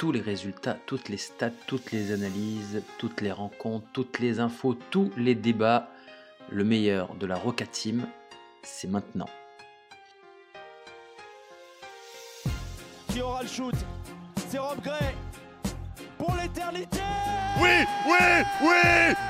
tous 0.00 0.12
les 0.12 0.22
résultats, 0.22 0.78
toutes 0.86 1.10
les 1.10 1.18
stats, 1.18 1.50
toutes 1.66 1.92
les 1.92 2.12
analyses, 2.12 2.82
toutes 2.96 3.20
les 3.20 3.30
rencontres, 3.30 3.84
toutes 3.92 4.18
les 4.18 4.40
infos, 4.40 4.74
tous 4.88 5.12
les 5.18 5.34
débats. 5.34 5.90
Le 6.48 6.64
meilleur 6.64 7.14
de 7.16 7.26
la 7.26 7.36
Roca 7.36 7.66
Team, 7.66 8.06
c'est 8.62 8.88
maintenant. 8.88 9.28
Qui 13.08 13.20
aura 13.20 13.42
le 13.42 13.48
shoot? 13.48 13.74
C'est 14.48 14.58
Rob 14.58 14.80
Gray 14.82 15.14
pour 16.16 16.34
l'éternité 16.34 17.00
Oui, 17.60 17.84
oui, 18.08 18.44
oui 18.62 19.29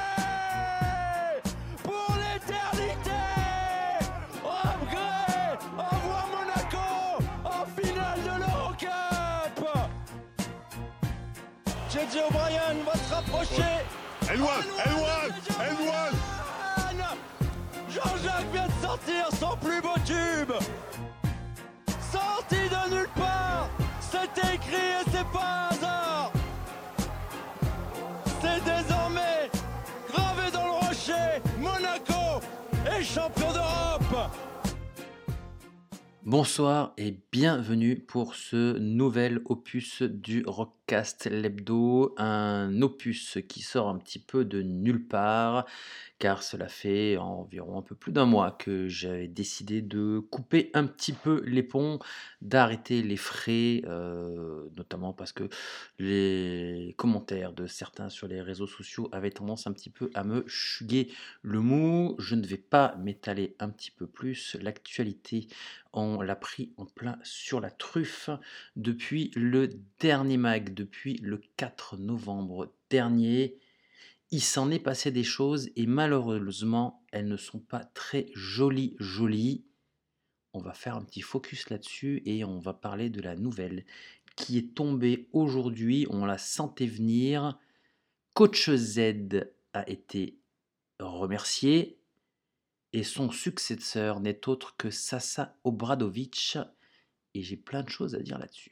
O'Brien 12.19 12.75
va 12.85 12.95
se 12.95 13.15
rapprocher. 13.15 13.63
N1, 14.23 14.35
N1, 14.35 15.31
N1 15.61 16.31
Jean-Jacques 17.89 18.53
vient 18.53 18.67
de 18.67 18.73
sortir 18.83 19.29
son 19.39 19.57
plus 19.59 19.81
beau 19.81 19.95
tube. 20.05 20.53
Sorti 22.11 22.57
de 22.57 22.95
nulle 22.95 23.09
part. 23.15 23.71
C'était 24.01 24.57
écrit 24.57 24.75
et 24.75 25.11
c'est 25.13 25.27
pas 25.33 25.69
un 25.71 25.75
hasard. 25.75 26.33
C'est 28.41 28.65
désormais 28.65 29.51
gravé 30.13 30.51
dans 30.53 30.65
le 30.65 30.87
rocher. 30.87 31.41
Monaco 31.59 32.45
est 32.87 33.05
champion 33.05 33.53
d'Europe. 33.53 34.31
Bonsoir 36.25 36.93
et 36.97 37.17
bienvenue 37.33 37.97
pour 37.97 38.35
ce 38.35 38.79
nouvel 38.79 39.41
opus 39.47 40.03
du 40.03 40.45
Rockcast 40.91 41.29
Lebdo, 41.31 42.15
un 42.19 42.83
opus 42.83 43.39
qui 43.49 43.63
sort 43.63 43.89
un 43.89 43.97
petit 43.97 44.19
peu 44.19 44.45
de 44.45 44.61
nulle 44.61 45.07
part, 45.07 45.65
car 46.19 46.43
cela 46.43 46.69
fait 46.69 47.17
environ 47.17 47.79
un 47.79 47.83
peu 47.83 47.95
plus 47.95 48.11
d'un 48.11 48.27
mois 48.27 48.51
que 48.51 48.89
j'avais 48.89 49.29
décidé 49.29 49.83
de 49.83 50.19
couper 50.19 50.71
un 50.75 50.87
petit 50.87 51.13
peu 51.13 51.43
les 51.47 51.63
ponts, 51.63 52.01
d'arrêter 52.43 53.03
les 53.03 53.17
frais, 53.17 53.83
euh, 53.87 54.69
notamment 54.77 55.13
parce 55.13 55.33
que 55.33 55.49
les 56.01 56.95
commentaires 56.99 57.53
de 57.53 57.69
certains 57.69 58.09
sur 58.09 58.27
les 58.27 58.43
réseaux 58.43 58.67
sociaux 58.67 59.09
avaient 59.13 59.31
tendance 59.31 59.69
un 59.69 59.73
petit 59.73 59.91
peu 59.91 60.11
à 60.15 60.25
me 60.25 60.45
chuguer 60.49 61.13
le 61.43 61.61
mou. 61.61 62.17
Je 62.19 62.35
ne 62.35 62.45
vais 62.45 62.59
pas 62.59 62.97
m'étaler 62.97 63.55
un 63.61 63.71
petit 63.71 63.93
peu 63.93 64.09
plus. 64.09 64.57
L'actualité, 64.61 65.47
on 65.93 66.21
l'a 66.21 66.37
pris 66.37 66.73
en 66.77 66.85
plein 66.85 67.19
sur 67.23 67.61
la 67.61 67.71
truffe 67.71 68.31
depuis 68.77 69.31
le 69.35 69.69
dernier 70.01 70.37
mag, 70.37 70.75
depuis 70.81 71.19
le 71.19 71.43
4 71.59 71.99
novembre 71.99 72.73
dernier. 72.89 73.59
Il 74.31 74.41
s'en 74.41 74.71
est 74.71 74.79
passé 74.79 75.11
des 75.11 75.25
choses 75.25 75.69
et 75.77 75.87
malheureusement, 75.87 77.05
elles 77.13 77.29
ne 77.29 77.37
sont 77.37 77.59
pas 77.59 77.85
très 77.85 78.27
jolies, 78.35 78.97
jolies. 78.99 79.67
On 80.55 80.61
va 80.61 80.73
faire 80.73 80.97
un 80.97 81.05
petit 81.05 81.21
focus 81.21 81.69
là-dessus 81.69 82.23
et 82.25 82.45
on 82.45 82.59
va 82.59 82.73
parler 82.73 83.11
de 83.11 83.21
la 83.21 83.37
nouvelle 83.37 83.85
qui 84.37 84.57
est 84.57 84.75
tombée 84.75 85.29
aujourd'hui. 85.33 86.07
On 86.09 86.25
la 86.25 86.39
sentait 86.39 86.87
venir. 86.87 87.59
Coach 88.33 88.71
Z 88.71 89.01
a 89.75 89.89
été 89.89 90.39
remercié 90.99 91.99
et 92.95 93.05
son 93.05 93.31
successeur 93.31 94.21
n'est 94.21 94.49
autre 94.49 94.77
que 94.79 94.91
Sasa 94.91 95.57
Obradovic. 95.65 96.57
Et 97.35 97.43
j'ai 97.43 97.57
plein 97.57 97.83
de 97.83 97.91
choses 97.91 98.15
à 98.15 98.21
dire 98.21 98.39
là-dessus. 98.39 98.71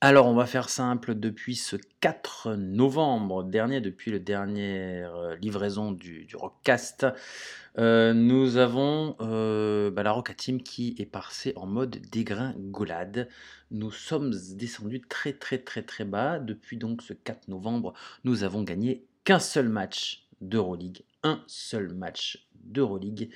Alors, 0.00 0.28
on 0.28 0.34
va 0.34 0.46
faire 0.46 0.68
simple. 0.68 1.16
Depuis 1.16 1.56
ce 1.56 1.74
4 1.98 2.54
novembre 2.54 3.42
dernier, 3.42 3.80
depuis 3.80 4.12
la 4.12 4.20
dernière 4.20 5.12
euh, 5.16 5.34
livraison 5.34 5.90
du, 5.90 6.24
du 6.24 6.36
Rockcast, 6.36 7.04
euh, 7.78 8.12
nous 8.12 8.58
avons 8.58 9.16
euh, 9.20 9.90
bah, 9.90 10.04
la 10.04 10.22
qui 10.62 10.94
est 11.00 11.04
passée 11.04 11.52
en 11.56 11.66
mode 11.66 11.98
dégringolade. 12.12 13.28
Nous 13.72 13.90
sommes 13.90 14.32
descendus 14.52 15.00
très 15.00 15.32
très 15.32 15.58
très 15.58 15.82
très 15.82 16.04
bas. 16.04 16.38
Depuis 16.38 16.76
donc 16.76 17.02
ce 17.02 17.12
4 17.12 17.48
novembre, 17.48 17.92
nous 18.22 18.44
avons 18.44 18.62
gagné 18.62 19.04
qu'un 19.24 19.40
seul 19.40 19.68
match 19.68 20.28
d'Euroleague. 20.40 21.02
Un 21.24 21.42
seul 21.48 21.92
match 21.92 22.46
d'Euroleague. 22.54 23.30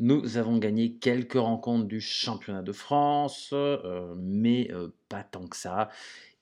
Nous 0.00 0.38
avons 0.38 0.56
gagné 0.56 0.94
quelques 0.94 1.34
rencontres 1.34 1.86
du 1.86 2.00
championnat 2.00 2.62
de 2.62 2.72
France, 2.72 3.50
euh, 3.52 4.14
mais 4.16 4.72
euh, 4.72 4.88
pas 5.10 5.22
tant 5.22 5.46
que 5.46 5.58
ça. 5.58 5.90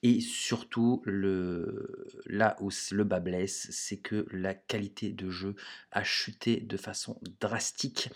Et 0.05 0.21
surtout, 0.21 1.03
là 1.07 2.57
où 2.61 2.71
le 2.93 3.03
bas 3.03 3.19
blesse, 3.19 3.67
c'est 3.73 3.97
que 3.97 4.27
la 4.31 4.55
qualité 4.55 5.11
de 5.11 5.29
jeu 5.29 5.57
a 5.91 6.05
chuté 6.05 6.61
de 6.61 6.77
façon 6.77 7.21
drastique. 7.41 8.11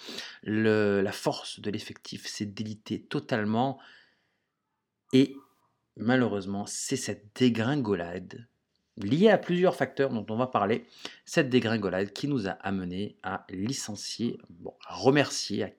La 0.45 1.11
force 1.11 1.59
de 1.59 1.73
l'effectif 1.73 2.29
s'est 2.29 2.47
délitée 2.47 3.03
totalement. 3.03 3.81
Et 5.13 5.35
malheureusement, 5.97 6.67
c'est 6.67 6.97
cette 6.97 7.35
dégringolade 7.35 8.47
liée 8.97 9.31
à 9.31 9.39
plusieurs 9.39 9.75
facteurs 9.75 10.11
dont 10.11 10.27
on 10.29 10.37
va 10.37 10.47
parler, 10.47 10.85
cette 11.25 11.49
dégringolade 11.49 12.13
qui 12.13 12.29
nous 12.29 12.49
a 12.49 12.53
amené 12.53 13.17
à 13.23 13.47
licencier, 13.51 14.39
bon, 14.51 14.75
à 14.87 14.95
remercier, 14.95 15.75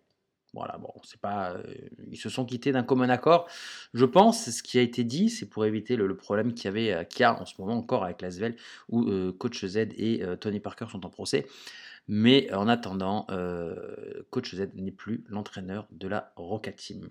voilà, 0.53 0.77
bon, 0.77 0.93
c'est 1.03 1.19
pas, 1.19 1.53
euh, 1.53 1.63
ils 2.11 2.17
se 2.17 2.29
sont 2.29 2.45
quittés 2.45 2.71
d'un 2.71 2.83
commun 2.83 3.09
accord. 3.09 3.49
Je 3.95 4.05
pense, 4.05 4.51
ce 4.51 4.61
qui 4.61 4.77
a 4.77 4.81
été 4.81 5.03
dit, 5.03 5.29
c'est 5.31 5.47
pour 5.47 5.65
éviter 5.65 5.95
le, 5.95 6.15
problème 6.15 6.53
qu'il 6.53 6.65
y 6.65 6.67
avait, 6.67 6.93
euh, 6.93 7.03
qu'il 7.03 7.21
y 7.21 7.23
a 7.23 7.41
en 7.41 7.45
ce 7.45 7.55
moment 7.59 7.73
encore 7.73 8.03
avec 8.03 8.21
Lasvel, 8.21 8.55
où 8.87 9.03
euh, 9.09 9.31
Coach 9.31 9.65
Z 9.65 9.77
et 9.97 10.23
Tony 10.39 10.59
Parker 10.59 10.85
sont 10.91 11.05
en 11.05 11.09
procès. 11.09 11.47
Mais 12.07 12.53
en 12.53 12.67
attendant, 12.67 13.27
Coach 14.29 14.55
Z 14.55 14.71
n'est 14.75 14.91
plus 14.91 15.23
l'entraîneur 15.29 15.87
de 15.91 16.09
la 16.09 16.33
Roca 16.35 16.71
Team. 16.73 17.07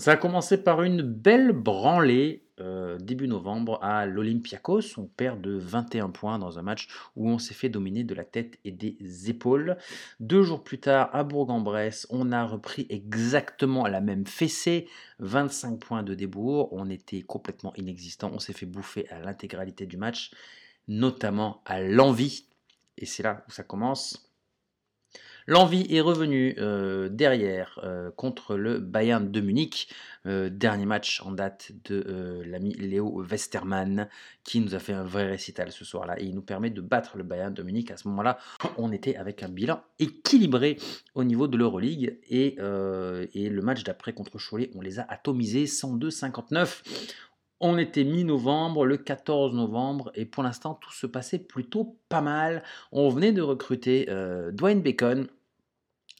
Ça 0.00 0.12
a 0.12 0.16
commencé 0.16 0.56
par 0.56 0.82
une 0.82 1.02
belle 1.02 1.52
branlée 1.52 2.46
euh, 2.58 2.96
début 2.96 3.28
novembre 3.28 3.78
à 3.82 4.06
l'Olympiakos. 4.06 4.96
On 4.96 5.04
perd 5.04 5.42
de 5.42 5.58
21 5.58 6.08
points 6.08 6.38
dans 6.38 6.58
un 6.58 6.62
match 6.62 6.88
où 7.16 7.28
on 7.28 7.36
s'est 7.38 7.52
fait 7.52 7.68
dominer 7.68 8.02
de 8.02 8.14
la 8.14 8.24
tête 8.24 8.58
et 8.64 8.70
des 8.70 9.28
épaules. 9.28 9.76
Deux 10.18 10.42
jours 10.42 10.64
plus 10.64 10.80
tard, 10.80 11.10
à 11.12 11.22
Bourg-en-Bresse, 11.22 12.06
on 12.08 12.32
a 12.32 12.46
repris 12.46 12.86
exactement 12.88 13.86
la 13.86 14.00
même 14.00 14.26
fessée. 14.26 14.88
25 15.18 15.78
points 15.78 16.02
de 16.02 16.14
débours. 16.14 16.72
On 16.72 16.88
était 16.88 17.20
complètement 17.20 17.74
inexistant. 17.76 18.30
On 18.32 18.38
s'est 18.38 18.54
fait 18.54 18.64
bouffer 18.64 19.06
à 19.10 19.20
l'intégralité 19.20 19.84
du 19.84 19.98
match, 19.98 20.30
notamment 20.88 21.60
à 21.66 21.82
l'envie. 21.82 22.46
Et 22.96 23.04
c'est 23.04 23.22
là 23.22 23.44
où 23.48 23.50
ça 23.50 23.64
commence. 23.64 24.29
L'envie 25.46 25.86
est 25.90 26.00
revenue 26.00 26.54
euh, 26.58 27.08
derrière 27.08 27.80
euh, 27.82 28.10
contre 28.10 28.56
le 28.56 28.78
Bayern 28.78 29.30
de 29.30 29.40
Munich. 29.40 29.88
Euh, 30.26 30.50
dernier 30.50 30.84
match 30.84 31.22
en 31.24 31.32
date 31.32 31.72
de 31.86 32.42
l'ami 32.44 32.74
Léo 32.74 33.22
Westermann 33.22 34.08
qui 34.44 34.60
nous 34.60 34.74
a 34.74 34.78
fait 34.78 34.92
un 34.92 35.02
vrai 35.02 35.26
récital 35.26 35.72
ce 35.72 35.84
soir-là 35.84 36.20
et 36.20 36.24
il 36.24 36.34
nous 36.34 36.42
permet 36.42 36.68
de 36.68 36.82
battre 36.82 37.16
le 37.16 37.24
Bayern 37.24 37.54
de 37.54 37.62
Munich. 37.62 37.90
À 37.90 37.96
ce 37.96 38.06
moment-là, 38.08 38.38
on 38.76 38.92
était 38.92 39.16
avec 39.16 39.42
un 39.42 39.48
bilan 39.48 39.82
équilibré 39.98 40.76
au 41.14 41.24
niveau 41.24 41.48
de 41.48 41.56
l'Euroleague 41.56 42.18
et, 42.28 42.56
et 42.58 43.48
le 43.48 43.62
match 43.62 43.82
d'après 43.82 44.12
contre 44.12 44.38
Cholet, 44.38 44.70
on 44.74 44.82
les 44.82 44.98
a 44.98 45.06
atomisés 45.08 45.64
102-59. 45.64 46.82
On 47.60 47.76
était 47.76 48.04
mi-novembre, 48.04 48.86
le 48.86 48.96
14 48.96 49.54
novembre, 49.54 50.10
et 50.14 50.24
pour 50.24 50.42
l'instant, 50.42 50.74
tout 50.74 50.92
se 50.92 51.06
passait 51.06 51.38
plutôt 51.38 51.98
pas 52.08 52.22
mal. 52.22 52.62
On 52.90 53.10
venait 53.10 53.32
de 53.32 53.42
recruter 53.42 54.06
euh, 54.08 54.50
Dwayne 54.50 54.80
Bacon, 54.80 55.28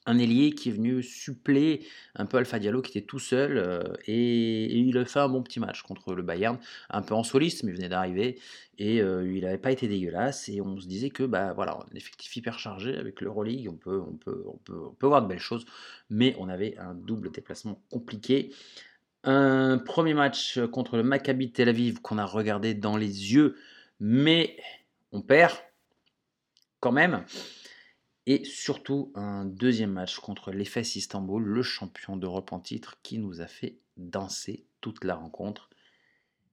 un 0.04 0.18
ailier 0.18 0.52
qui 0.52 0.68
est 0.68 0.72
venu 0.72 1.02
suppléer 1.02 1.86
un 2.14 2.26
peu 2.26 2.36
Alpha 2.36 2.58
Diallo 2.58 2.82
qui 2.82 2.98
était 2.98 3.06
tout 3.06 3.18
seul, 3.18 3.56
euh, 3.56 3.82
et, 4.06 4.66
il 4.76 4.98
a 4.98 5.04
fait 5.06 5.20
un 5.20 5.28
bon 5.30 5.42
petit 5.42 5.60
match 5.60 5.82
contre 5.82 6.14
le 6.14 6.22
Bayern, 6.22 6.58
un 6.90 7.00
peu 7.00 7.14
en 7.14 7.22
soliste, 7.22 7.62
mais 7.62 7.70
il 7.70 7.76
venait 7.76 7.88
d'arriver, 7.88 8.38
et 8.78 9.00
euh, 9.00 9.26
il 9.30 9.44
n'avait 9.44 9.56
pas 9.56 9.72
été 9.72 9.88
dégueulasse, 9.88 10.48
et 10.50 10.60
on 10.60 10.78
se 10.78 10.86
disait 10.86 11.10
que, 11.10 11.22
bah 11.22 11.54
voilà, 11.54 11.78
un 11.90 11.96
effectif 11.96 12.36
hyper 12.36 12.58
chargé 12.58 12.96
avec 12.96 13.22
l'Euroleague, 13.22 13.66
on 13.68 13.72
on, 13.72 13.76
peut, 13.76 14.02
on, 14.06 14.16
peut, 14.58 14.82
on 14.88 14.94
peut 14.94 15.06
voir 15.06 15.22
de 15.22 15.28
belles 15.28 15.38
choses, 15.38 15.64
mais 16.10 16.36
on 16.38 16.50
avait 16.50 16.76
un 16.76 16.94
double 16.94 17.30
déplacement 17.30 17.80
compliqué. 17.90 18.52
Un 19.24 19.78
premier 19.78 20.14
match 20.14 20.58
contre 20.72 20.96
le 20.96 21.02
Maccabi 21.02 21.52
Tel 21.52 21.68
Aviv 21.68 22.00
qu'on 22.00 22.18
a 22.18 22.24
regardé 22.24 22.74
dans 22.74 22.96
les 22.96 23.32
yeux, 23.32 23.56
mais 23.98 24.56
on 25.12 25.20
perd 25.20 25.52
quand 26.80 26.92
même. 26.92 27.24
Et 28.26 28.44
surtout 28.44 29.12
un 29.14 29.44
deuxième 29.44 29.92
match 29.92 30.18
contre 30.18 30.52
l'EFES 30.52 30.96
Istanbul, 30.96 31.42
le 31.42 31.62
champion 31.62 32.16
d'Europe 32.16 32.52
en 32.52 32.60
titre, 32.60 32.98
qui 33.02 33.18
nous 33.18 33.40
a 33.40 33.46
fait 33.46 33.76
danser 33.96 34.64
toute 34.80 35.04
la 35.04 35.16
rencontre. 35.16 35.68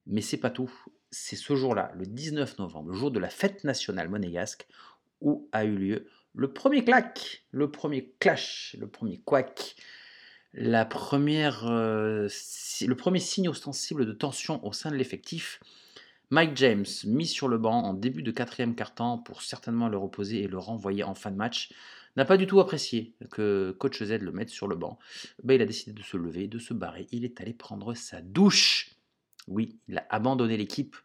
Mais 0.06 0.22
c'est 0.22 0.38
pas 0.38 0.50
tout. 0.50 0.72
C'est 1.12 1.36
ce 1.36 1.56
jour-là, 1.56 1.92
le 1.96 2.06
19 2.06 2.58
novembre, 2.60 2.90
le 2.90 2.98
jour 2.98 3.12
de 3.12 3.20
la 3.20 3.30
fête 3.30 3.64
nationale 3.64 4.10
monégasque, 4.10 4.68
où 5.22 5.48
a 5.52 5.64
eu 5.64 5.78
lieu 5.78 6.08
le 6.34 6.52
premier 6.52 6.84
clac, 6.84 7.46
le 7.52 7.72
premier 7.72 8.14
clash, 8.20 8.76
le 8.80 8.88
premier 8.88 9.20
quack 9.20 9.76
Euh, 10.56 12.30
le 12.82 12.94
premier 12.94 13.20
signe 13.20 13.50
ostensible 13.50 14.06
de 14.06 14.14
tension 14.14 14.66
au 14.66 14.74
sein 14.74 14.92
de 14.92 14.96
l'effectif, 14.96 15.60
Mike 16.30 16.58
James, 16.58 16.86
mis 17.06 17.28
sur 17.28 17.48
le 17.48 17.58
banc 17.58 17.84
en 17.84 17.94
début 17.94 18.24
de 18.24 18.32
quatrième 18.32 18.76
quart-temps 18.76 19.18
pour 19.18 19.42
certainement 19.42 19.88
le 19.88 19.98
reposer 19.98 20.44
et 20.44 20.48
le 20.48 20.58
renvoyer 20.58 21.04
en 21.04 21.16
fin 21.16 21.32
de 21.32 21.38
match, 21.38 21.72
n'a 22.18 22.26
pas 22.26 22.38
du 22.38 22.48
tout 22.48 22.60
apprécié 22.60 23.14
que 23.32 23.76
Coach 23.78 24.04
Z 24.04 24.20
le 24.22 24.32
mette 24.32 24.50
sur 24.50 24.68
le 24.68 24.76
banc. 24.76 24.98
Ben, 25.44 25.54
il 25.54 25.62
a 25.62 25.66
décidé 25.66 25.94
de 25.94 26.04
se 26.04 26.18
lever, 26.18 26.48
de 26.48 26.60
se 26.60 26.74
barrer. 26.74 27.08
Il 27.12 27.24
est 27.24 27.40
allé 27.40 27.54
prendre 27.54 27.94
sa 27.94 28.22
douche. 28.22 28.96
Oui, 29.48 29.80
il 29.88 30.00
a 30.00 30.06
abandonné 30.10 30.58
l'équipe 30.58 30.96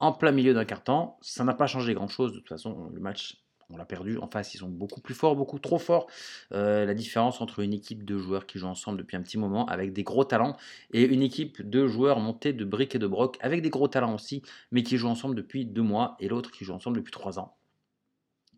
en 0.00 0.12
plein 0.12 0.32
milieu 0.32 0.52
d'un 0.52 0.64
carton. 0.64 1.12
Ça 1.22 1.44
n'a 1.44 1.54
pas 1.54 1.68
changé 1.68 1.94
grand-chose. 1.94 2.32
De 2.32 2.38
toute 2.38 2.48
façon, 2.48 2.90
le 2.92 3.00
match, 3.00 3.36
on 3.70 3.76
l'a 3.76 3.84
perdu. 3.84 4.18
En 4.18 4.28
face, 4.28 4.54
ils 4.54 4.58
sont 4.58 4.68
beaucoup 4.68 5.00
plus 5.00 5.14
forts, 5.14 5.36
beaucoup 5.36 5.58
trop 5.58 5.78
forts. 5.78 6.06
Euh, 6.52 6.84
la 6.84 6.94
différence 6.94 7.40
entre 7.40 7.60
une 7.60 7.72
équipe 7.72 8.04
de 8.04 8.16
joueurs 8.18 8.46
qui 8.46 8.58
jouent 8.58 8.68
ensemble 8.68 8.98
depuis 8.98 9.16
un 9.16 9.22
petit 9.22 9.38
moment 9.38 9.66
avec 9.66 9.92
des 9.92 10.02
gros 10.02 10.24
talents 10.24 10.56
et 10.92 11.02
une 11.04 11.22
équipe 11.22 11.68
de 11.68 11.86
joueurs 11.86 12.20
montés 12.20 12.52
de 12.52 12.64
briques 12.64 12.94
et 12.94 12.98
de 12.98 13.06
broc 13.06 13.36
avec 13.40 13.62
des 13.62 13.70
gros 13.70 13.88
talents 13.88 14.14
aussi, 14.14 14.42
mais 14.72 14.82
qui 14.82 14.96
jouent 14.96 15.08
ensemble 15.08 15.34
depuis 15.34 15.66
deux 15.66 15.82
mois 15.82 16.16
et 16.20 16.28
l'autre 16.28 16.50
qui 16.50 16.64
joue 16.64 16.72
ensemble 16.72 16.96
depuis 16.96 17.12
trois 17.12 17.38
ans. 17.38 17.56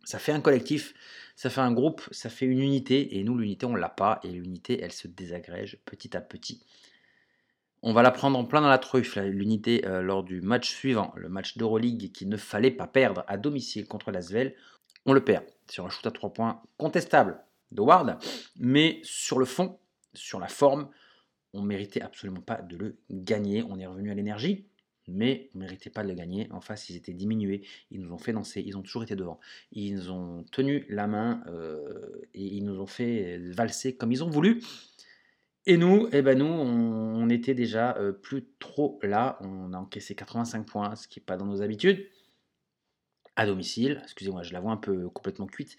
Ça 0.04 0.18
fait 0.18 0.32
un 0.32 0.40
collectif, 0.40 0.94
ça 1.36 1.50
fait 1.50 1.60
un 1.60 1.72
groupe, 1.72 2.02
ça 2.10 2.30
fait 2.30 2.46
une 2.46 2.60
unité, 2.60 3.18
et 3.18 3.24
nous, 3.24 3.36
l'unité, 3.36 3.66
on 3.66 3.74
l'a 3.74 3.88
pas, 3.88 4.18
et 4.24 4.28
l'unité, 4.28 4.80
elle 4.82 4.92
se 4.92 5.08
désagrège 5.08 5.78
petit 5.84 6.16
à 6.16 6.20
petit. 6.20 6.64
On 7.82 7.92
va 7.92 8.02
la 8.02 8.10
prendre 8.10 8.38
en 8.38 8.44
plein 8.44 8.60
dans 8.60 8.68
la 8.68 8.78
truffe, 8.78 9.16
l'unité, 9.16 9.86
euh, 9.86 10.02
lors 10.02 10.22
du 10.22 10.40
match 10.42 10.70
suivant, 10.70 11.12
le 11.16 11.28
match 11.28 11.56
d'Euroleague 11.56 12.12
qu'il 12.12 12.28
ne 12.28 12.36
fallait 12.36 12.70
pas 12.70 12.86
perdre 12.86 13.24
à 13.26 13.38
domicile 13.38 13.86
contre 13.86 14.10
l'Asvel. 14.10 14.54
On 15.06 15.12
le 15.12 15.24
perd 15.24 15.44
sur 15.68 15.86
un 15.86 15.88
shoot 15.88 16.06
à 16.06 16.10
3 16.10 16.32
points 16.32 16.62
contestable 16.76 17.40
d'Howard, 17.72 18.18
mais 18.58 19.00
sur 19.02 19.38
le 19.38 19.44
fond, 19.44 19.78
sur 20.14 20.40
la 20.40 20.48
forme, 20.48 20.88
on 21.52 21.62
méritait 21.62 22.02
absolument 22.02 22.40
pas 22.40 22.62
de 22.62 22.76
le 22.76 22.96
gagner. 23.10 23.62
On 23.62 23.78
est 23.78 23.86
revenu 23.86 24.10
à 24.10 24.14
l'énergie, 24.14 24.66
mais 25.08 25.50
on 25.54 25.58
méritait 25.58 25.90
pas 25.90 26.02
de 26.02 26.08
le 26.08 26.14
gagner. 26.14 26.48
En 26.52 26.60
face, 26.60 26.90
ils 26.90 26.96
étaient 26.96 27.12
diminués, 27.12 27.62
ils 27.90 28.00
nous 28.00 28.12
ont 28.12 28.18
fait 28.18 28.32
danser, 28.32 28.62
ils 28.64 28.76
ont 28.76 28.82
toujours 28.82 29.02
été 29.02 29.16
devant. 29.16 29.40
Ils 29.72 30.10
ont 30.10 30.44
tenu 30.52 30.86
la 30.88 31.06
main 31.06 31.42
euh, 31.48 32.20
et 32.34 32.44
ils 32.44 32.64
nous 32.64 32.80
ont 32.80 32.86
fait 32.86 33.38
valser 33.38 33.96
comme 33.96 34.12
ils 34.12 34.22
ont 34.22 34.30
voulu. 34.30 34.62
Et 35.66 35.76
nous, 35.76 36.08
eh 36.12 36.22
ben 36.22 36.38
nous, 36.38 36.46
on, 36.46 37.22
on 37.22 37.28
était 37.28 37.54
déjà 37.54 37.96
euh, 37.98 38.12
plus 38.12 38.46
trop 38.58 38.98
là. 39.02 39.38
On 39.40 39.72
a 39.72 39.78
encaissé 39.78 40.14
85 40.14 40.66
points, 40.66 40.96
ce 40.96 41.06
qui 41.06 41.20
n'est 41.20 41.24
pas 41.24 41.36
dans 41.36 41.46
nos 41.46 41.62
habitudes. 41.62 42.06
À 43.36 43.46
domicile, 43.46 44.00
excusez-moi, 44.02 44.42
je 44.42 44.52
la 44.52 44.60
vois 44.60 44.72
un 44.72 44.76
peu 44.76 45.08
complètement 45.08 45.46
cuite. 45.46 45.76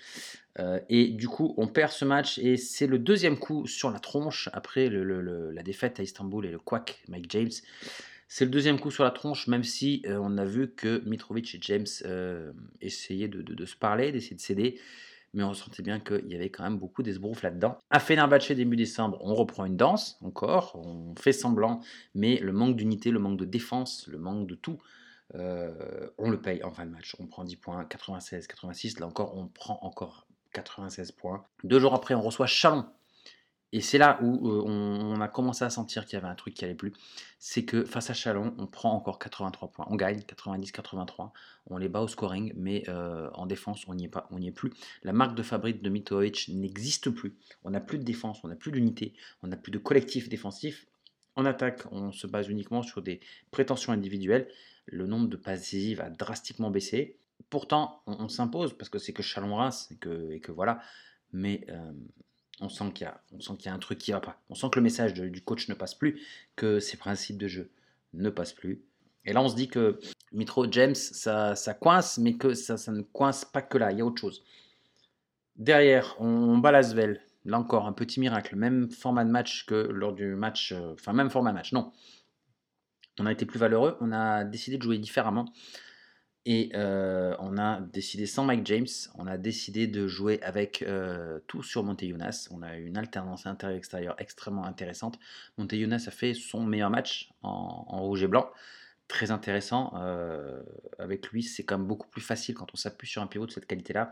Euh, 0.59 0.79
et 0.89 1.09
du 1.09 1.27
coup, 1.27 1.53
on 1.57 1.67
perd 1.67 1.91
ce 1.91 2.05
match 2.05 2.39
et 2.39 2.57
c'est 2.57 2.87
le 2.87 2.97
deuxième 2.97 3.37
coup 3.37 3.67
sur 3.67 3.91
la 3.91 3.99
tronche 3.99 4.49
après 4.53 4.89
la 4.89 5.63
défaite 5.63 5.99
à 5.99 6.03
Istanbul 6.03 6.45
et 6.45 6.51
le 6.51 6.59
quack 6.59 7.03
Mike 7.07 7.29
James. 7.29 7.51
C'est 8.33 8.45
le 8.45 8.51
deuxième 8.51 8.79
coup 8.79 8.91
sur 8.91 9.03
la 9.03 9.11
tronche, 9.11 9.47
même 9.47 9.65
si 9.65 10.03
euh, 10.05 10.17
on 10.21 10.37
a 10.37 10.45
vu 10.45 10.71
que 10.71 11.03
Mitrovic 11.05 11.53
et 11.53 11.59
James 11.63 11.85
euh, 12.05 12.53
essayaient 12.79 13.27
de, 13.27 13.65
se 13.65 13.75
parler, 13.75 14.13
d'essayer 14.13 14.37
de 14.37 14.41
céder, 14.41 14.79
mais 15.33 15.43
on 15.43 15.53
sentait 15.53 15.83
bien 15.83 15.99
qu'il 15.99 16.31
y 16.31 16.35
avait 16.35 16.49
quand 16.49 16.63
même 16.63 16.77
beaucoup 16.77 17.03
d'esbrouf 17.03 17.43
là-dedans. 17.43 17.77
À 17.89 17.99
Fenerbahçe 17.99 18.53
début 18.53 18.77
décembre, 18.77 19.17
on 19.19 19.35
reprend 19.35 19.65
une 19.65 19.75
danse 19.75 20.17
encore, 20.23 20.81
on 20.81 21.13
fait 21.19 21.33
semblant, 21.33 21.81
mais 22.15 22.37
le 22.37 22.53
manque 22.53 22.77
d'unité, 22.77 23.11
le 23.11 23.19
manque 23.19 23.37
de 23.37 23.43
défense, 23.43 24.07
le 24.07 24.17
manque 24.17 24.47
de 24.47 24.55
tout, 24.55 24.79
euh, 25.35 26.09
on 26.17 26.29
le 26.29 26.41
paye 26.41 26.63
en 26.63 26.71
fin 26.71 26.85
de 26.85 26.91
match. 26.91 27.15
On 27.19 27.27
prend 27.27 27.43
10 27.43 27.55
points, 27.57 27.85
96, 27.85 28.47
86, 28.47 28.99
là 28.99 29.07
encore, 29.07 29.37
on 29.37 29.47
prend 29.47 29.79
encore 29.81 30.27
96 30.53 31.11
points. 31.11 31.43
Deux 31.63 31.79
jours 31.79 31.93
après, 31.93 32.13
on 32.13 32.21
reçoit 32.21 32.47
Chalon. 32.47 32.85
Et 33.73 33.79
c'est 33.79 33.97
là 33.97 34.19
où 34.21 34.49
euh, 34.49 34.63
on, 34.65 35.21
a 35.21 35.29
commencé 35.29 35.63
à 35.63 35.69
sentir 35.69 36.05
qu'il 36.05 36.15
y 36.15 36.21
avait 36.21 36.27
un 36.27 36.35
truc 36.35 36.53
qui 36.53 36.65
allait 36.65 36.75
plus. 36.75 36.91
C'est 37.39 37.63
que 37.63 37.85
face 37.85 38.09
à 38.09 38.13
Chalon, 38.13 38.53
on 38.57 38.67
prend 38.67 38.93
encore 38.93 39.17
83 39.17 39.69
points. 39.69 39.87
On 39.89 39.95
gagne 39.95 40.19
90-83. 40.19 41.31
On 41.67 41.77
les 41.77 41.87
bat 41.87 42.01
au 42.01 42.07
scoring, 42.09 42.51
mais 42.57 42.83
euh, 42.89 43.29
en 43.33 43.45
défense, 43.45 43.85
on 43.87 43.93
n'y 43.93 44.05
est 44.05 44.09
pas, 44.09 44.27
on 44.31 44.39
n'y 44.39 44.49
est 44.49 44.51
plus. 44.51 44.73
La 45.03 45.13
marque 45.13 45.35
de 45.35 45.43
fabrique 45.43 45.81
de 45.81 45.89
Mitovic 45.89 46.49
n'existe 46.49 47.09
plus. 47.11 47.37
On 47.63 47.69
n'a 47.69 47.79
plus 47.79 47.97
de 47.97 48.03
défense, 48.03 48.43
on 48.43 48.49
n'a 48.49 48.55
plus 48.55 48.73
d'unité, 48.73 49.13
on 49.41 49.47
n'a 49.47 49.57
plus 49.57 49.71
de 49.71 49.77
collectif 49.77 50.27
défensif. 50.27 50.85
En 51.37 51.45
attaque, 51.45 51.83
on 51.91 52.11
se 52.11 52.27
base 52.27 52.49
uniquement 52.49 52.83
sur 52.83 53.01
des 53.01 53.21
prétentions 53.51 53.93
individuelles. 53.93 54.49
Le 54.91 55.07
nombre 55.07 55.27
de 55.27 55.37
passes 55.37 55.61
décisives 55.61 56.01
a 56.01 56.09
drastiquement 56.09 56.69
baissé. 56.69 57.17
Pourtant, 57.49 58.01
on, 58.05 58.25
on 58.25 58.27
s'impose 58.29 58.77
parce 58.77 58.89
que 58.89 58.99
c'est 58.99 59.13
que 59.13 59.23
Chalon-Reims 59.23 59.89
et 59.91 59.95
que, 59.95 60.51
voilà. 60.51 60.81
Mais 61.33 61.65
euh, 61.69 61.91
on 62.59 62.69
sent 62.69 62.91
qu'il 62.93 63.07
y, 63.07 63.09
on 63.49 63.55
qu'il 63.55 63.65
y 63.65 63.69
a 63.69 63.73
un 63.73 63.79
truc 63.79 63.97
qui 63.97 64.11
va 64.11 64.19
pas. 64.19 64.39
On 64.49 64.55
sent 64.55 64.67
que 64.69 64.79
le 64.79 64.83
message 64.83 65.13
du 65.13 65.41
coach 65.41 65.69
ne 65.69 65.73
passe 65.73 65.95
plus, 65.95 66.21
que 66.55 66.79
ses 66.79 66.97
principes 66.97 67.37
de 67.37 67.47
jeu 67.47 67.71
ne 68.13 68.29
passent 68.29 68.53
plus. 68.53 68.83
Et 69.25 69.33
là, 69.33 69.41
on 69.41 69.47
se 69.49 69.55
dit 69.55 69.69
que 69.69 69.99
Mitro 70.33 70.69
James, 70.71 70.95
ça, 70.95 71.55
ça 71.55 71.73
coince, 71.73 72.17
mais 72.17 72.33
que 72.35 72.53
ça, 72.53 72.77
ça 72.77 72.91
ne 72.91 73.01
coince 73.01 73.45
pas 73.45 73.61
que 73.61 73.77
là. 73.77 73.91
Il 73.91 73.97
y 73.97 74.01
a 74.01 74.05
autre 74.05 74.19
chose. 74.19 74.43
Derrière, 75.55 76.15
on 76.19 76.57
bat 76.57 76.71
l'Asvel. 76.71 77.21
Là 77.45 77.59
encore, 77.59 77.87
un 77.87 77.93
petit 77.93 78.19
miracle. 78.19 78.55
Même 78.55 78.91
format 78.91 79.25
de 79.25 79.31
match 79.31 79.65
que 79.65 79.75
lors 79.75 80.13
du 80.13 80.35
match. 80.35 80.73
euh, 80.73 80.93
Enfin, 80.93 81.13
même 81.13 81.29
format 81.29 81.51
de 81.51 81.55
match, 81.55 81.71
non. 81.71 81.91
On 83.19 83.25
a 83.25 83.31
été 83.31 83.45
plus 83.45 83.59
valeureux. 83.59 83.97
On 84.01 84.11
a 84.11 84.43
décidé 84.43 84.77
de 84.77 84.83
jouer 84.83 84.97
différemment. 84.97 85.45
Et 86.45 86.71
euh, 86.73 87.35
on 87.39 87.57
a 87.59 87.81
décidé 87.81 88.25
sans 88.25 88.45
Mike 88.45 88.65
James, 88.65 88.87
on 89.13 89.27
a 89.27 89.37
décidé 89.37 89.85
de 89.85 90.07
jouer 90.07 90.41
avec 90.41 90.81
euh, 90.81 91.39
tout 91.45 91.61
sur 91.61 91.83
Monteyunas. 91.83 92.47
On 92.49 92.63
a 92.63 92.77
eu 92.77 92.87
une 92.87 92.97
alternance 92.97 93.45
intérieur-extérieur 93.45 94.15
extrêmement 94.17 94.65
intéressante. 94.65 95.19
Monteyunas 95.57 96.05
a 96.07 96.11
fait 96.11 96.33
son 96.33 96.63
meilleur 96.65 96.89
match 96.89 97.29
en, 97.43 98.01
rouge 98.01 98.23
et 98.23 98.27
blanc. 98.27 98.49
Très 99.07 99.29
intéressant. 99.29 99.93
Euh, 99.97 100.63
avec 100.97 101.27
lui, 101.27 101.43
c'est 101.43 101.63
quand 101.63 101.77
même 101.77 101.87
beaucoup 101.87 102.07
plus 102.07 102.21
facile 102.21 102.55
quand 102.55 102.73
on 102.73 102.77
s'appuie 102.77 103.07
sur 103.07 103.21
un 103.21 103.27
pivot 103.27 103.45
de 103.45 103.51
cette 103.51 103.67
qualité-là. 103.67 104.11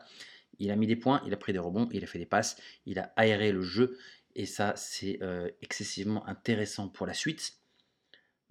Il 0.59 0.69
a 0.69 0.75
mis 0.75 0.85
des 0.85 0.97
points, 0.97 1.23
il 1.25 1.33
a 1.33 1.37
pris 1.37 1.53
des 1.53 1.59
rebonds, 1.59 1.87
il 1.91 2.03
a 2.03 2.07
fait 2.07 2.19
des 2.19 2.25
passes, 2.27 2.57
il 2.85 2.99
a 2.99 3.11
aéré 3.15 3.51
le 3.51 3.61
jeu. 3.61 3.97
Et 4.35 4.45
ça, 4.45 4.73
c'est 4.75 5.19
excessivement 5.61 6.27
intéressant 6.27 6.89
pour 6.89 7.07
la 7.07 7.15
suite. 7.15 7.58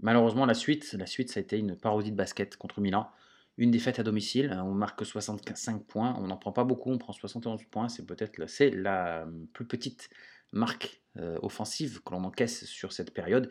Malheureusement, 0.00 0.46
la 0.46 0.54
suite, 0.54 0.92
la 0.92 1.06
suite, 1.06 1.30
ça 1.30 1.40
a 1.40 1.42
été 1.42 1.58
une 1.58 1.76
parodie 1.76 2.12
de 2.12 2.16
basket 2.16 2.56
contre 2.56 2.80
Milan. 2.80 3.10
Une 3.56 3.72
défaite 3.72 3.98
à 3.98 4.04
domicile, 4.04 4.56
on 4.64 4.72
marque 4.72 5.04
65 5.04 5.84
points, 5.84 6.14
on 6.18 6.28
n'en 6.28 6.36
prend 6.36 6.52
pas 6.52 6.62
beaucoup, 6.62 6.92
on 6.92 6.98
prend 6.98 7.12
71 7.12 7.64
points, 7.64 7.88
c'est 7.88 8.06
peut-être 8.06 8.38
la, 8.38 8.46
la 8.70 9.26
plus 9.52 9.66
petite 9.66 10.10
marque 10.52 11.02
euh, 11.18 11.38
offensive 11.42 12.00
que 12.04 12.12
l'on 12.12 12.22
encaisse 12.22 12.64
sur 12.66 12.92
cette 12.92 13.12
période. 13.12 13.50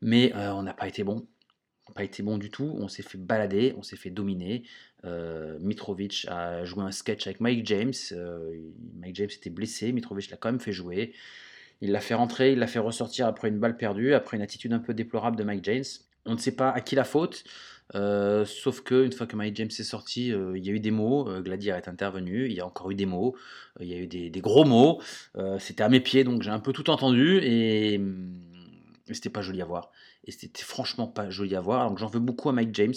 Mais 0.00 0.34
euh, 0.34 0.52
on 0.54 0.64
n'a 0.64 0.74
pas 0.74 0.88
été 0.88 1.04
bon, 1.04 1.28
pas 1.94 2.02
été 2.02 2.24
bon 2.24 2.36
du 2.36 2.50
tout, 2.50 2.74
on 2.78 2.88
s'est 2.88 3.04
fait 3.04 3.18
balader, 3.18 3.74
on 3.76 3.82
s'est 3.82 3.96
fait 3.96 4.10
dominer. 4.10 4.64
Euh, 5.04 5.56
Mitrovic 5.60 6.26
a 6.28 6.64
joué 6.64 6.82
un 6.82 6.90
sketch 6.90 7.26
avec 7.28 7.40
Mike 7.40 7.64
James, 7.66 7.92
Mike 8.96 9.14
James 9.14 9.30
était 9.30 9.50
blessé, 9.50 9.92
Mitrovic 9.92 10.30
l'a 10.30 10.36
quand 10.36 10.50
même 10.50 10.60
fait 10.60 10.72
jouer. 10.72 11.14
Il 11.82 11.90
l'a 11.90 12.00
fait 12.00 12.14
rentrer, 12.14 12.52
il 12.52 12.60
l'a 12.60 12.68
fait 12.68 12.78
ressortir 12.78 13.26
après 13.26 13.48
une 13.48 13.58
balle 13.58 13.76
perdue, 13.76 14.14
après 14.14 14.36
une 14.36 14.42
attitude 14.42 14.72
un 14.72 14.78
peu 14.78 14.94
déplorable 14.94 15.36
de 15.36 15.42
Mike 15.42 15.64
James. 15.64 15.84
On 16.24 16.34
ne 16.34 16.38
sait 16.38 16.54
pas 16.54 16.70
à 16.70 16.80
qui 16.80 16.94
la 16.94 17.02
faute, 17.02 17.42
euh, 17.96 18.44
sauf 18.44 18.82
que 18.82 19.04
une 19.04 19.12
fois 19.12 19.26
que 19.26 19.34
Mike 19.34 19.56
James 19.56 19.66
est 19.66 19.82
sorti, 19.82 20.32
euh, 20.32 20.56
il 20.56 20.64
y 20.64 20.70
a 20.70 20.72
eu 20.72 20.78
des 20.78 20.92
mots. 20.92 21.28
euh, 21.28 21.42
est 21.44 21.88
intervenu, 21.88 22.46
il 22.46 22.52
y 22.52 22.60
a 22.60 22.66
encore 22.66 22.88
eu 22.92 22.94
des 22.94 23.04
mots, 23.04 23.34
euh, 23.80 23.84
il 23.84 23.88
y 23.90 23.94
a 23.94 23.98
eu 23.98 24.06
des, 24.06 24.30
gros 24.40 24.64
mots. 24.64 25.00
c'était 25.58 25.82
à 25.82 25.88
mes 25.88 25.98
pieds, 26.00 26.22
donc 26.22 26.42
j'ai 26.42 26.50
un 26.50 26.60
peu 26.60 26.72
tout 26.72 26.88
entendu 26.88 27.40
et, 27.42 27.98
hum, 27.98 28.40
et 29.08 29.14
c'était 29.14 29.30
pas 29.30 29.42
joli 29.42 29.60
à 29.60 29.64
voir. 29.64 29.90
Et 30.24 30.30
c'était 30.30 30.62
franchement 30.62 31.08
pas 31.08 31.30
joli 31.30 31.56
à 31.56 31.60
voir. 31.60 31.88
Donc 31.88 31.98
j'en 31.98 32.06
veux 32.06 32.20
beaucoup 32.20 32.48
à 32.48 32.52
Mike 32.52 32.74
James 32.74 32.94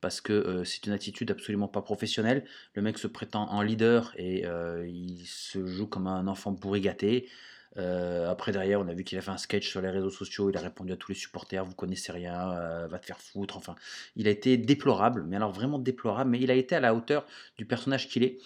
parce 0.00 0.20
que 0.20 0.64
c'est 0.64 0.86
une 0.86 0.92
attitude 0.92 1.30
absolument 1.30 1.68
pas 1.68 1.82
professionnelle. 1.82 2.44
Le 2.74 2.82
mec 2.82 2.98
se 2.98 3.06
prétend 3.06 3.48
en 3.48 3.62
leader 3.62 4.12
et 4.16 4.44
il 4.86 5.24
se 5.24 5.64
joue 5.66 5.86
comme 5.86 6.08
un 6.08 6.26
enfant 6.26 6.52
pourri 6.54 6.80
gâté. 6.80 7.28
Euh, 7.76 8.30
après, 8.30 8.52
derrière, 8.52 8.80
on 8.80 8.88
a 8.88 8.94
vu 8.94 9.04
qu'il 9.04 9.18
a 9.18 9.20
fait 9.20 9.30
un 9.30 9.36
sketch 9.36 9.68
sur 9.68 9.80
les 9.80 9.90
réseaux 9.90 10.10
sociaux. 10.10 10.50
Il 10.50 10.56
a 10.56 10.60
répondu 10.60 10.92
à 10.92 10.96
tous 10.96 11.12
les 11.12 11.18
supporters 11.18 11.64
Vous 11.64 11.74
connaissez 11.74 12.12
rien, 12.12 12.52
euh, 12.52 12.86
va 12.86 12.98
te 12.98 13.06
faire 13.06 13.20
foutre. 13.20 13.56
Enfin, 13.56 13.74
il 14.16 14.28
a 14.28 14.30
été 14.30 14.56
déplorable, 14.56 15.24
mais 15.26 15.36
alors 15.36 15.52
vraiment 15.52 15.78
déplorable. 15.78 16.30
Mais 16.30 16.40
il 16.40 16.50
a 16.50 16.54
été 16.54 16.74
à 16.76 16.80
la 16.80 16.94
hauteur 16.94 17.26
du 17.56 17.66
personnage 17.66 18.08
qu'il 18.08 18.22
est. 18.22 18.38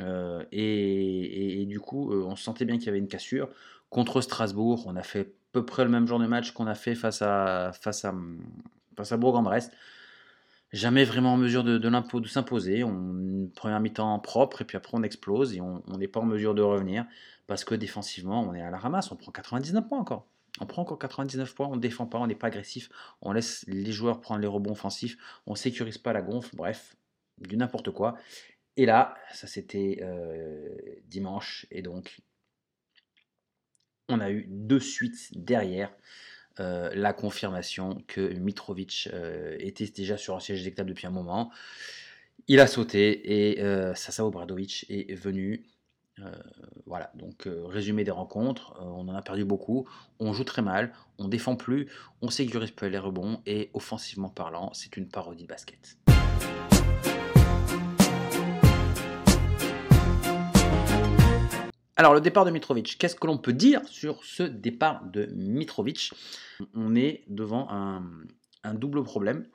Euh, 0.00 0.44
et, 0.52 1.64
du 1.66 1.80
coup, 1.80 2.12
on 2.12 2.36
sentait 2.36 2.64
bien 2.64 2.76
qu'il 2.76 2.86
y 2.86 2.88
avait 2.90 2.98
une 2.98 3.08
cassure. 3.08 3.48
Contre 3.90 4.20
Strasbourg, 4.20 4.84
on 4.86 4.96
a 4.96 5.02
fait 5.02 5.20
à 5.20 5.24
peu 5.52 5.64
près 5.64 5.84
le 5.84 5.90
même 5.90 6.06
genre 6.06 6.18
de 6.18 6.26
match 6.26 6.50
qu'on 6.50 6.66
a 6.66 6.74
fait 6.74 6.94
face 6.94 7.22
à, 7.22 7.72
face 7.80 8.04
à, 8.04 8.14
face 8.96 9.12
à 9.12 9.16
Bourg-en-Brest. 9.16 9.72
Jamais 10.72 11.04
vraiment 11.04 11.34
en 11.34 11.36
mesure 11.36 11.64
de, 11.64 12.26
s'imposer. 12.26 12.84
On 12.84 13.50
première 13.54 13.80
mi-temps 13.80 14.18
propre 14.18 14.62
et 14.62 14.64
puis 14.64 14.76
après 14.76 14.92
on 14.94 15.02
explose 15.02 15.54
et 15.54 15.60
on 15.60 15.82
n'est 15.96 16.08
pas 16.08 16.20
en 16.20 16.26
mesure 16.26 16.54
de 16.54 16.62
revenir 16.62 17.06
parce 17.46 17.64
que 17.64 17.74
défensivement 17.74 18.42
on 18.42 18.54
est 18.54 18.62
à 18.62 18.70
la 18.70 18.78
ramasse. 18.78 19.10
On 19.12 19.16
prend 19.16 19.32
99 19.32 19.88
points 19.88 19.98
encore. 19.98 20.26
On 20.60 20.66
prend 20.66 20.82
encore 20.82 20.98
99 20.98 21.54
points, 21.54 21.66
on 21.66 21.76
ne 21.76 21.80
défend 21.80 22.06
pas, 22.06 22.18
on 22.18 22.26
n'est 22.26 22.34
pas 22.34 22.46
agressif, 22.46 22.88
on 23.20 23.32
laisse 23.32 23.64
les 23.68 23.92
joueurs 23.92 24.20
prendre 24.20 24.40
les 24.40 24.46
rebonds 24.46 24.72
offensifs, 24.72 25.18
on 25.46 25.54
sécurise 25.54 25.98
pas 25.98 26.12
la 26.12 26.22
gonfle, 26.22 26.56
bref, 26.56 26.96
du 27.38 27.56
n'importe 27.56 27.90
quoi. 27.90 28.16
Et 28.76 28.86
là, 28.86 29.14
ça 29.32 29.46
c'était 29.46 29.98
euh, 30.02 30.74
dimanche, 31.04 31.66
et 31.70 31.82
donc 31.82 32.20
on 34.08 34.20
a 34.20 34.30
eu 34.30 34.46
de 34.48 34.78
suite 34.78 35.30
derrière 35.34 35.92
euh, 36.60 36.90
la 36.94 37.12
confirmation 37.12 38.02
que 38.06 38.20
Mitrovic 38.34 39.08
euh, 39.12 39.56
était 39.58 39.86
déjà 39.86 40.16
sur 40.16 40.34
un 40.34 40.40
siège 40.40 40.60
éjectable 40.60 40.88
depuis 40.88 41.06
un 41.06 41.10
moment. 41.10 41.50
Il 42.48 42.60
a 42.60 42.66
sauté 42.66 43.52
et 43.52 43.62
euh, 43.62 43.94
Sasa 43.94 44.24
Obradovic 44.24 44.86
est 44.88 45.14
venu. 45.14 45.64
voilà, 46.86 47.10
donc 47.14 47.46
résumé 47.46 48.04
des 48.04 48.10
rencontres, 48.10 48.74
on 48.80 49.06
en 49.08 49.14
a 49.14 49.20
perdu 49.20 49.44
beaucoup, 49.44 49.86
on 50.18 50.32
joue 50.32 50.44
très 50.44 50.62
mal, 50.62 50.94
on 51.18 51.28
défend 51.28 51.56
plus, 51.56 51.88
on 52.22 52.30
sécurise 52.30 52.70
peu 52.70 52.86
les 52.86 52.98
rebonds 52.98 53.42
et 53.44 53.68
offensivement 53.74 54.30
parlant, 54.30 54.70
c'est 54.72 54.96
une 54.96 55.08
parodie 55.08 55.42
de 55.42 55.48
basket. 55.48 55.98
Alors, 61.98 62.12
le 62.12 62.20
départ 62.20 62.44
de 62.44 62.50
Mitrovic, 62.50 62.98
qu'est-ce 62.98 63.16
que 63.16 63.26
l'on 63.26 63.38
peut 63.38 63.54
dire 63.54 63.80
sur 63.88 64.22
ce 64.22 64.42
départ 64.42 65.02
de 65.06 65.26
Mitrovic 65.34 66.12
On 66.74 66.94
est 66.94 67.24
devant 67.26 67.68
un, 67.70 68.74
double 68.74 69.02
problème. 69.02 69.46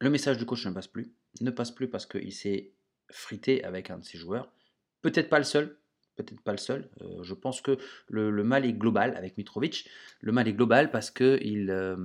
Le 0.00 0.10
message 0.10 0.38
du 0.38 0.46
coach 0.46 0.64
ne 0.64 0.72
passe 0.72 0.86
plus. 0.86 1.12
Ne 1.40 1.50
passe 1.50 1.72
plus 1.72 1.88
parce 1.88 2.06
qu'il 2.06 2.32
s'est 2.32 2.70
frité 3.10 3.64
avec 3.64 3.90
un 3.90 3.98
de 3.98 4.04
ses 4.04 4.16
joueurs. 4.16 4.52
Peut-être 5.00 5.28
pas 5.28 5.38
le 5.38 5.44
seul. 5.44 5.76
Peut-être 6.14 6.40
pas 6.42 6.52
le 6.52 6.58
seul. 6.58 6.88
Euh, 7.00 7.22
je 7.22 7.34
pense 7.34 7.60
que 7.62 7.78
le, 8.08 8.30
mal 8.44 8.64
est 8.64 8.74
global 8.74 9.16
avec 9.16 9.36
Mitrovic. 9.36 9.88
Le 10.20 10.30
mal 10.30 10.46
est 10.46 10.52
global 10.52 10.92
parce 10.92 11.10
que 11.10 11.40
euh, 11.42 11.96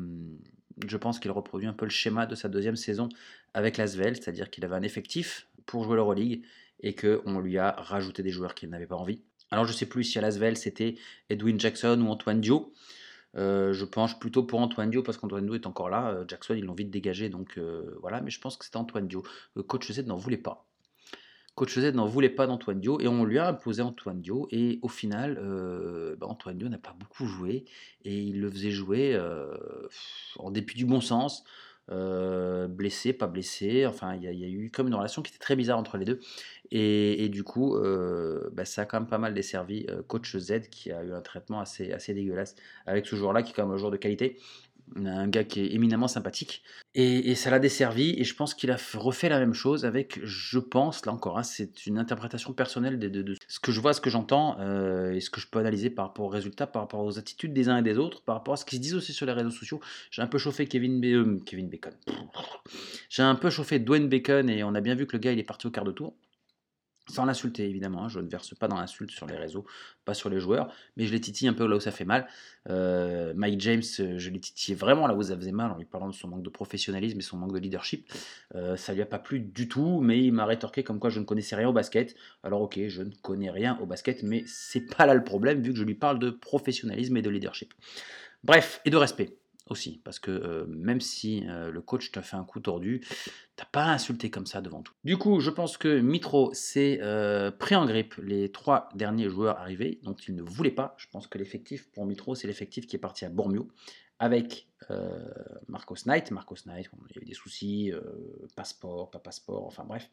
je 0.88 0.98
pense 0.98 1.20
qu'il 1.20 1.30
reproduit 1.30 1.68
un 1.68 1.74
peu 1.74 1.86
le 1.86 1.92
schéma 1.92 2.26
de 2.26 2.34
sa 2.34 2.50
deuxième 2.50 2.78
saison 2.78 3.10
avec 3.54 3.78
l'Asvel, 3.78 4.16
c'est-à-dire 4.16 4.50
qu'il 4.50 4.66
avait 4.66 4.76
un 4.76 4.82
effectif 4.82 5.48
pour 5.66 5.84
jouer 5.84 5.98
l'Euroleague 5.98 6.42
et 6.82 6.96
qu'on 6.96 7.40
lui 7.40 7.58
a 7.58 7.72
rajouté 7.72 8.24
des 8.24 8.32
joueurs 8.32 8.56
qu'il 8.56 8.70
n'avait 8.70 8.88
pas 8.88 8.96
envie. 8.96 9.22
Alors 9.52 9.66
je 9.66 9.72
ne 9.72 9.78
sais 9.78 9.86
plus 9.86 10.04
si 10.04 10.18
à 10.18 10.22
Lasvel 10.22 10.58
c'était 10.58 10.96
Edwin 11.30 11.60
Jackson 11.60 12.02
ou 12.02 12.10
Antoine 12.10 12.42
Dio. 12.42 12.74
Euh, 13.36 13.74
je 13.74 13.86
penche 13.86 14.20
plutôt 14.20 14.44
pour 14.44 14.60
Antoine 14.60 14.90
Dio 14.90 15.04
parce 15.04 15.18
qu'Antoine 15.18 15.46
Dio 15.46 15.56
est 15.56 15.68
encore 15.68 15.90
là. 15.90 16.10
Euh, 16.10 16.26
Jackson, 16.28 16.56
ils 16.56 16.66
l'ont 16.66 16.74
vite 16.74 16.90
dégagé, 16.90 17.30
donc 17.30 17.58
euh, 17.58 17.96
voilà. 18.02 18.22
Mais 18.22 18.32
je 18.32 18.40
pense 18.40 18.58
que 18.58 18.66
c'était 18.66 18.78
Antoine 18.78 19.08
Dio. 19.08 19.24
Coach 19.68 19.92
Z 19.92 20.06
n'en 20.06 20.16
voulait 20.16 20.38
pas. 20.38 20.66
Coach 21.56 21.80
Z 21.80 21.94
n'en 21.96 22.06
voulait 22.06 22.30
pas 22.30 22.46
d'Antoine 22.46 22.80
Dio 22.80 23.00
et 23.00 23.08
on 23.08 23.26
lui 23.26 23.40
a 23.40 23.48
imposé 23.48 23.82
Antoine 23.82 24.22
Dio. 24.22 24.48
Et 24.52 24.80
au 24.82 24.88
final, 24.88 25.36
bah, 26.20 26.28
Antoine 26.28 26.58
Dio 26.58 26.70
n'a 26.70 26.78
pas 26.78 26.96
beaucoup 27.00 27.26
joué 27.26 27.66
et 28.06 28.22
il 28.22 28.42
le 28.42 28.52
faisait 28.52 28.70
jouer 28.70 29.20
en 30.38 30.52
dépit 30.52 30.76
du 30.76 30.86
bon 30.86 31.02
sens. 31.02 31.44
Blessé, 31.90 33.14
pas 33.14 33.28
blessé, 33.28 33.86
enfin 33.86 34.16
il 34.16 34.24
y, 34.24 34.44
a 34.44 34.48
eu 34.48 34.70
comme 34.72 34.88
une 34.88 34.96
relation 34.96 35.22
qui 35.22 35.32
était 35.32 35.40
très 35.40 35.56
bizarre 35.56 35.78
entre 35.80 35.98
les 35.98 36.06
deux. 36.06 36.20
Et, 36.72 37.30
du 37.30 37.44
coup, 37.44 37.76
euh, 37.76 38.50
bah, 38.52 38.66
ça 38.66 38.82
a 38.82 38.86
quand 38.86 39.00
même 39.00 39.08
pas 39.08 39.18
mal 39.18 39.34
desservi 39.34 39.86
euh, 39.90 40.02
Coach 40.06 40.36
Z 40.38 40.70
qui 40.70 40.92
a 40.92 41.04
eu 41.04 41.14
un 41.14 41.22
traitement 41.22 41.62
assez, 41.62 41.94
assez 41.94 42.14
dégueulasse 42.14 42.56
avec 42.86 43.06
ce 43.06 43.16
joueur-là 43.16 43.42
qui 43.44 43.52
est 43.52 43.54
quand 43.54 43.66
même 43.66 43.74
un 43.74 43.78
joueur 43.78 43.92
de 43.92 43.98
qualité. 43.98 44.38
Un 44.96 45.28
gars 45.28 45.44
qui 45.44 45.62
est 45.62 45.74
éminemment 45.74 46.08
sympathique. 46.08 46.64
Et, 46.96 47.36
ça 47.36 47.50
l'a 47.50 47.60
desservi. 47.60 48.16
Et 48.18 48.24
je 48.24 48.34
pense 48.34 48.54
qu'il 48.54 48.72
a 48.72 48.78
refait 48.96 49.30
la 49.30 49.40
même 49.40 49.54
chose 49.54 49.86
avec, 49.86 50.20
je 50.24 50.60
pense, 50.60 51.06
là 51.06 51.12
encore, 51.12 51.38
hein, 51.38 51.44
c'est 51.44 51.86
une 51.86 52.00
interprétation 52.00 52.54
personnelle 52.54 52.98
de, 52.98 53.36
ce 53.48 53.60
que 53.60 53.72
je 53.72 53.80
vois, 53.80 53.94
ce 53.94 54.02
que 54.02 54.10
j'entends 54.10 54.58
euh, 54.60 55.14
et 55.14 55.20
ce 55.20 55.30
que 55.30 55.40
je 55.40 55.48
peux 55.48 55.60
analyser 55.60 55.90
par 55.90 56.08
rapport 56.08 56.26
aux 56.26 56.30
résultats, 56.30 56.66
par 56.66 56.82
rapport 56.82 57.04
aux 57.04 57.20
attitudes 57.20 57.54
des 57.54 57.70
uns 57.70 57.78
et 57.78 57.84
des 57.84 57.98
autres, 57.98 58.24
par 58.24 58.36
rapport 58.36 58.56
à 58.56 58.58
ce 58.58 58.66
qu'ils 58.66 58.78
se 58.78 58.82
disent 58.82 58.96
aussi 58.96 59.14
sur 59.14 59.26
les 59.26 59.34
réseaux 59.34 59.52
sociaux. 59.52 59.80
J'ai 60.10 60.22
un 60.22 60.28
peu 60.28 60.38
chauffé 60.38 60.66
Kevin, 60.66 61.44
Kevin 61.44 61.70
Bacon. 61.70 61.94
J'ai 63.10 63.24
un 63.24 63.36
peu 63.36 63.50
chauffé 63.50 63.80
Dwayne 63.80 64.10
Bacon 64.10 64.50
et 64.50 64.64
on 64.64 64.74
a 64.74 64.82
bien 64.82 64.96
vu 64.96 65.06
que 65.06 65.16
le 65.16 65.20
gars 65.20 65.32
il 65.32 65.40
est 65.40 65.44
parti 65.44 65.68
au 65.68 65.72
quart 65.72 65.86
de 65.86 65.92
tour. 65.92 66.16
Sans 67.10 67.26
l'insulter 67.26 67.70
évidemment, 67.70 68.04
hein, 68.04 68.10
je 68.10 68.20
ne 68.20 68.28
verse 68.28 68.54
pas 68.54 68.68
dans 68.68 68.78
l'insulte 68.78 69.12
sur 69.12 69.28
les 69.28 69.38
réseaux, 69.38 69.66
pas 70.04 70.14
sur 70.14 70.30
les 70.30 70.40
joueurs, 70.40 70.74
mais 70.98 71.06
je 71.06 71.14
les 71.14 71.22
titille 71.22 71.48
un 71.48 71.54
peu 71.54 71.66
là 71.66 71.78
où 71.78 71.80
ça 71.80 71.92
fait 71.92 72.06
mal. 72.06 72.28
Euh, 72.70 73.34
Mike 73.36 73.62
James, 73.62 73.84
euh, 74.00 74.18
je 74.18 74.30
l'ai 74.30 74.40
titillé 74.42 74.76
vraiment 74.76 75.08
là 75.08 75.16
où 75.16 75.24
ça 75.24 75.38
faisait 75.38 75.54
mal 75.54 75.72
en 75.72 75.78
lui 75.78 75.86
parlant 75.86 76.10
de 76.10 76.14
son 76.14 76.28
manque 76.28 76.44
de 76.44 76.50
professionnalisme 76.50 77.20
et 77.20 77.22
son 77.22 77.38
manque 77.38 77.54
de 77.54 77.60
leadership. 77.60 78.12
Euh, 78.56 78.76
ça 78.76 78.94
lui 78.94 79.02
a 79.02 79.06
pas 79.06 79.20
plu 79.20 79.40
du 79.40 79.70
tout, 79.70 80.02
mais 80.02 80.22
il 80.22 80.34
m'a 80.34 80.46
rétorqué 80.46 80.84
comme 80.84 81.00
quoi 81.00 81.10
je 81.10 81.20
ne 81.20 81.26
connaissais 81.26 81.56
rien 81.56 81.70
au 81.70 81.74
basket. 81.74 82.16
Alors 82.44 82.62
ok, 82.62 82.80
je 82.88 83.04
ne 83.04 83.12
connais 83.22 83.52
rien 83.52 83.78
au 83.82 83.86
basket, 83.86 84.24
mais 84.24 84.44
c'est 84.46 84.86
pas 84.86 85.06
là 85.06 85.14
le 85.14 85.24
problème 85.24 85.62
vu 85.62 85.72
que 85.72 85.80
je 85.80 85.86
lui 85.86 85.96
parle 85.96 86.20
de 86.20 86.30
professionnalisme 86.30 87.16
et 87.16 87.22
de 87.22 87.30
leadership. 87.30 87.74
Bref, 88.44 88.82
et 88.84 88.90
de 88.90 88.98
respect 88.98 89.38
aussi, 89.72 90.02
parce 90.04 90.20
que 90.20 90.32
euh, 90.32 90.66
même 90.68 91.02
si 91.02 91.48
euh, 91.48 91.72
le 91.72 91.82
coach 91.82 92.12
t'a 92.12 92.22
fait 92.22 92.36
un 92.36 92.44
coup 92.44 92.60
tordu, 92.60 93.06
t'as 93.56 93.66
pas 93.66 93.86
insulté 93.86 94.30
comme 94.30 94.46
ça 94.46 94.62
devant 94.62 94.82
tout. 94.82 94.94
Du 95.04 95.18
coup, 95.18 95.40
je 95.40 95.50
pense 95.50 95.78
que 95.78 96.00
Mitro 96.00 96.54
s'est 96.54 97.00
euh, 97.02 97.52
pris 97.52 97.76
en 97.76 97.86
grippe 97.86 98.16
les 98.18 98.52
trois 98.52 98.90
derniers 98.96 99.30
joueurs 99.30 99.60
arrivés, 99.60 100.00
dont 100.04 100.16
il 100.28 100.36
ne 100.36 100.42
voulait 100.42 100.72
pas. 100.72 100.96
Je 100.98 101.08
pense 101.12 101.28
que 101.28 101.38
l'effectif 101.38 101.90
pour 101.92 102.06
Mitro, 102.06 102.36
c'est 102.36 102.48
l'effectif 102.48 102.88
qui 102.88 102.96
est 102.96 103.00
parti 103.00 103.26
à 103.26 103.30
Bormio 103.30 103.68
avec 104.20 104.68
Marcos 105.68 105.96
Knight. 106.06 106.32
Marcos 106.32 106.56
Knight, 106.66 106.90
il 107.10 107.16
y 107.16 107.18
avait 107.18 107.26
des 107.26 107.36
soucis, 107.36 107.92
passeport, 108.56 109.12
pas 109.12 109.20
passeport, 109.20 109.66
enfin 109.66 109.84
bref. 109.84 110.10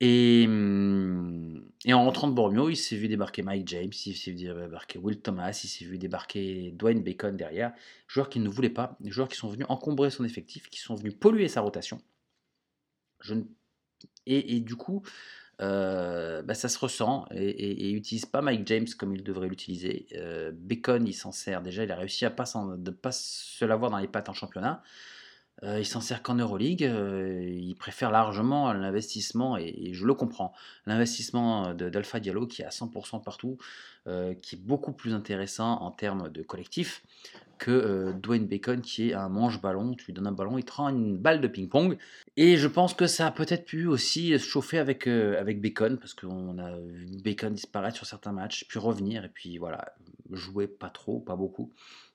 Et, 0.00 0.44
hum, 0.46 1.64
et, 1.84 1.94
en 1.94 2.04
rentrant 2.04 2.28
de 2.28 2.34
Bormio, 2.34 2.68
il 2.68 2.76
s'est 2.76 2.96
vu 2.96 3.08
débarquer 3.08 3.42
Mike 3.42 3.68
James, 3.68 3.92
il 4.06 4.16
s'est 4.16 4.32
vu 4.32 4.44
débarquer 4.44 4.98
Will 4.98 5.20
Thomas, 5.20 5.58
il 5.64 5.68
s'est 5.68 5.84
vu 5.84 5.98
débarquer 5.98 6.72
Dwayne 6.72 7.02
Bacon 7.02 7.36
derrière. 7.36 7.72
Joueurs 8.08 8.28
qui 8.28 8.40
ne 8.40 8.48
voulaient 8.48 8.70
pas, 8.70 8.98
joueurs 9.04 9.28
qui 9.28 9.36
sont 9.36 9.48
venus 9.48 9.66
encombrer 9.68 10.10
son 10.10 10.24
effectif, 10.24 10.68
qui 10.68 10.80
sont 10.80 10.94
venus 10.94 11.14
polluer 11.18 11.48
sa 11.48 11.60
rotation. 11.60 12.00
Et, 14.26 14.56
et, 14.56 14.60
du 14.60 14.76
coup, 14.76 15.02
euh, 15.60 16.42
bah, 16.42 16.54
ça 16.54 16.68
se 16.68 16.78
ressent 16.78 17.26
et, 17.30 17.48
et, 17.88 17.92
utilise 17.92 18.26
pas 18.26 18.42
Mike 18.42 18.66
James 18.66 18.86
comme 18.98 19.14
il 19.14 19.22
devrait 19.22 19.48
l'utiliser. 19.48 20.06
Euh, 20.14 20.50
Bacon, 20.52 21.06
il 21.06 21.14
s'en 21.14 21.32
sert 21.32 21.62
déjà, 21.62 21.84
il 21.84 21.92
a 21.92 21.96
réussi 21.96 22.24
à 22.24 22.30
pas 22.30 22.44
pas 23.02 23.12
se 23.12 23.64
l'avoir 23.64 23.90
dans 23.90 23.98
les 23.98 24.08
pattes 24.08 24.28
en 24.28 24.34
championnat. 24.34 24.82
Euh, 25.62 25.78
il 25.78 25.86
s'en 25.86 26.00
sert 26.00 26.22
qu'en 26.22 26.34
Euroleague. 26.34 26.84
Euh, 26.84 27.48
il 27.48 27.74
préfère 27.76 28.10
largement 28.10 28.72
l'investissement, 28.72 29.56
et, 29.56 29.92
je 29.92 30.06
le 30.06 30.14
comprends, 30.14 30.52
l'investissement 30.86 31.74
d'Alpha 31.74 32.20
Diallo 32.20 32.46
qui 32.46 32.62
est 32.62 32.64
à 32.64 32.70
100% 32.70 33.22
partout, 33.22 33.58
euh, 34.06 34.34
qui 34.34 34.56
est 34.56 34.58
beaucoup 34.58 34.92
plus 34.92 35.14
intéressant 35.14 35.80
en 35.80 35.90
termes 35.90 36.28
de 36.28 36.42
collectif 36.42 37.02
que 37.56 38.12
Dwayne 38.20 38.46
Bacon 38.46 38.80
qui 38.80 39.10
est 39.10 39.14
un 39.14 39.28
manche-ballon. 39.28 39.94
Tu 39.94 40.06
lui 40.06 40.12
donnes 40.12 40.26
un 40.26 40.32
ballon, 40.32 40.58
il 40.58 40.64
te 40.64 40.72
rend 40.72 40.88
une 40.88 41.16
balle 41.16 41.40
de 41.40 41.46
ping-pong. 41.46 41.96
Et 42.36 42.56
je 42.56 42.66
pense 42.66 42.94
que 42.94 43.06
ça 43.06 43.28
a 43.28 43.30
peut-être 43.30 43.64
pu 43.64 43.86
aussi 43.86 44.36
se 44.38 44.44
chauffer 44.44 44.78
avec, 44.78 45.06
avec 45.06 45.60
Bacon, 45.60 45.96
parce 45.96 46.14
qu'on 46.14 46.58
a 46.58 46.76
vu 46.76 47.06
Bacon 47.22 47.54
disparaître 47.54 47.96
sur 47.96 48.06
certains 48.06 48.32
matchs, 48.32 48.66
puis 48.68 48.80
revenir, 48.80 49.24
et 49.24 49.28
puis 49.28 49.58
voilà, 49.58 49.94
jouer 50.32 50.66
pas 50.66 50.90
trop, 50.90 51.20
pas 51.20 51.36
beaucoup. 51.36 51.70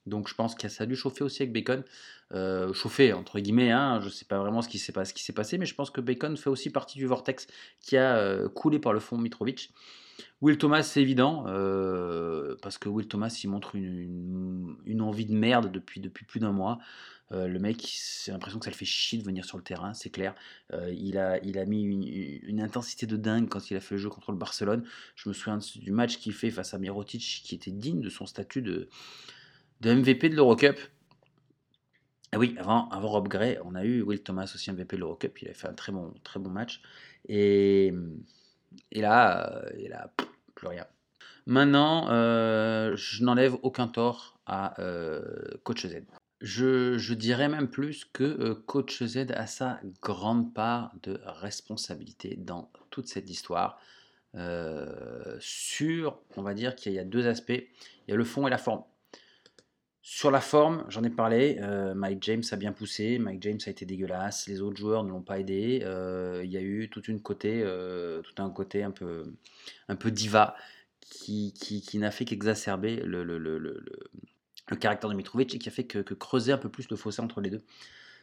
Donc 0.06 0.28
je 0.28 0.36
pense 0.36 0.56
que 0.56 0.68
ça 0.68 0.84
a 0.84 0.88
dû 0.88 0.96
chauffer 0.96 1.24
aussi 1.24 1.44
avec 1.44 1.54
Bacon. 1.54 1.84
Euh, 2.32 2.74
chauffer, 2.74 3.14
entre 3.14 3.40
guillemets, 3.40 3.72
hein, 3.72 4.00
je 4.02 4.06
ne 4.06 4.12
sais 4.12 4.26
pas 4.26 4.38
vraiment 4.40 4.62
ce 4.62 4.70
qui 4.70 4.78
s'est 4.78 4.92
passé, 5.34 5.58
mais 5.58 5.66
je 5.66 5.74
pense 5.74 5.90
que 5.90 6.02
Bacon 6.02 6.38
fait 6.38 6.50
aussi 6.50 6.70
partie 6.70 7.00
du 7.00 7.08
vortex 7.08 7.48
qui 7.82 7.98
a 7.98 8.18
euh, 8.18 8.50
coulé 8.50 8.80
par 8.80 8.94
le 8.94 9.00
fond 9.00 9.18
Mitrovic. 9.18 9.74
Will 10.42 10.58
Thomas, 10.58 10.84
c'est 10.84 11.02
évident, 11.02 11.46
euh, 11.48 12.56
parce 12.62 12.78
que 12.78 12.88
Will 12.88 13.08
Thomas, 13.08 13.36
il 13.44 13.50
montre 13.50 13.76
une, 13.76 15.02
envie 15.02 15.26
de 15.26 15.34
merde 15.34 15.72
depuis, 15.72 16.02
depuis 16.02 16.26
plus 16.26 16.40
d'un 16.40 16.52
mois. 16.52 16.80
le 17.32 17.58
mec, 17.58 17.86
c'est 17.88 18.32
l'impression 18.32 18.60
que 18.60 18.66
ça 18.66 18.72
le 18.72 18.76
fait 18.76 18.86
chier 18.86 19.18
de 19.18 19.24
venir 19.24 19.46
sur 19.46 19.58
le 19.58 19.64
terrain, 19.64 19.94
c'est 19.94 20.10
clair. 20.10 20.36
il, 20.92 21.18
a, 21.18 21.40
il 21.44 21.58
a 21.58 21.66
mis 21.66 21.84
une, 21.84 22.62
intensité 22.62 23.06
de 23.06 23.16
dingue 23.16 23.48
quand 23.48 23.72
il 23.72 23.78
a 23.78 23.80
fait 23.80 23.96
le 23.96 24.00
jeu 24.00 24.10
contre 24.10 24.32
le 24.32 24.38
Barcelone. 24.38 24.84
Je 25.16 25.30
me 25.30 25.34
souviens 25.34 25.60
du 25.76 25.92
match 25.92 26.18
qu'il 26.18 26.34
fait 26.34 26.52
face 26.52 26.74
à 26.74 26.80
Mirotic, 26.80 27.42
qui 27.44 27.56
était 27.56 27.72
digne 27.72 28.02
de 28.02 28.10
son 28.10 28.26
statut 28.26 28.62
de, 28.62 28.90
de 29.82 29.94
MVP 29.94 30.30
de 30.30 30.36
l'Eurocup. 30.36 30.80
Ah 32.32 32.38
oui, 32.38 32.56
avant, 32.60 32.90
avant 32.90 33.10
Rob 33.10 33.28
Gray, 33.28 33.58
on 33.64 33.76
a 33.76 33.84
eu 33.84 34.02
Will 34.02 34.22
Thomas 34.22 34.52
aussi 34.54 34.72
MVP 34.72 34.98
de 34.98 35.02
l'Eurocup. 35.02 35.42
Il 35.42 35.50
a 35.50 35.54
fait 35.54 35.68
un 35.68 35.74
très 35.74 35.92
bon, 35.92 36.14
très 36.24 36.40
bon 36.40 36.50
match. 36.50 36.82
Et, 37.28 37.94
et 38.92 39.02
là, 39.02 39.64
il 39.80 39.92
a 39.94 40.12
plus 40.56 40.68
rien. 40.68 40.86
Maintenant, 41.50 42.10
euh, 42.12 42.96
je 42.96 43.24
n'enlève 43.24 43.56
aucun 43.64 43.88
tort 43.88 44.40
à 44.46 44.80
euh, 44.80 45.22
Coach 45.64 45.88
Z. 45.88 46.04
Je, 46.42 46.98
je, 46.98 47.14
dirais 47.16 47.50
même 47.50 47.68
plus 47.68 48.06
que 48.06 48.24
euh, 48.24 48.54
Coach 48.54 49.04
Z 49.04 49.32
a 49.34 49.48
sa 49.48 49.80
grande 50.02 50.54
part 50.54 50.94
de 51.02 51.20
responsabilité 51.26 52.36
dans 52.38 52.72
toute 52.92 53.08
cette 53.08 53.30
histoire. 53.32 53.80
sur, 55.40 56.20
on 56.38 56.44
va 56.44 56.54
dire 56.54 56.76
qu'il 56.76 56.94
y 56.94 57.00
a 57.00 57.04
deux 57.04 57.28
aspects. 57.28 57.64
Il 58.08 58.12
y 58.12 58.14
a 58.14 58.16
le 58.16 58.24
fond 58.24 58.46
et 58.46 58.52
la 58.52 58.60
forme. 58.60 58.84
Sur 60.02 60.32
la 60.32 60.40
forme, 60.40 60.86
j'en 60.88 61.04
ai 61.04 61.10
parlé, 61.10 61.58
euh, 61.60 61.94
Mike 61.94 62.24
James 62.24 62.44
a 62.52 62.56
bien 62.56 62.72
poussé, 62.72 63.20
Mike 63.20 63.44
James 63.44 63.60
a 63.66 63.70
été 63.70 63.86
dégueulasse, 63.86 64.48
les 64.48 64.62
autres 64.62 64.78
joueurs 64.78 65.04
ne 65.04 65.10
l'ont 65.10 65.22
pas 65.22 65.40
aidé, 65.40 65.82
euh, 65.84 66.42
il 66.44 66.50
y 66.50 66.58
a 66.58 66.62
eu 66.62 66.90
côté, 67.22 67.62
euh, 67.64 68.22
tout 68.22 68.42
un 68.42 68.50
côté 68.50 68.82
un 68.82 68.92
peu, 68.92 69.34
un 69.90 69.96
peu 69.98 70.10
diva 70.10 70.56
qui, 71.02 71.54
qui, 71.54 71.98
n'a 71.98 72.12
fait 72.12 72.24
qu'exacerber 72.24 72.98
le, 72.98 73.24
le, 73.24 73.38
le, 73.38 73.58
le, 73.58 74.76
caractère 74.78 75.10
de 75.10 75.16
Mitrovic 75.16 75.54
et 75.54 75.60
qui 75.60 75.68
a 75.68 75.72
fait 75.72 75.86
que, 75.86 76.14
creuser 76.14 76.54
un 76.54 76.58
peu 76.58 76.70
plus 76.70 76.90
le 76.90 76.96
fossé 76.96 77.22
entre 77.22 77.42
les 77.42 77.50
deux. 77.50 77.62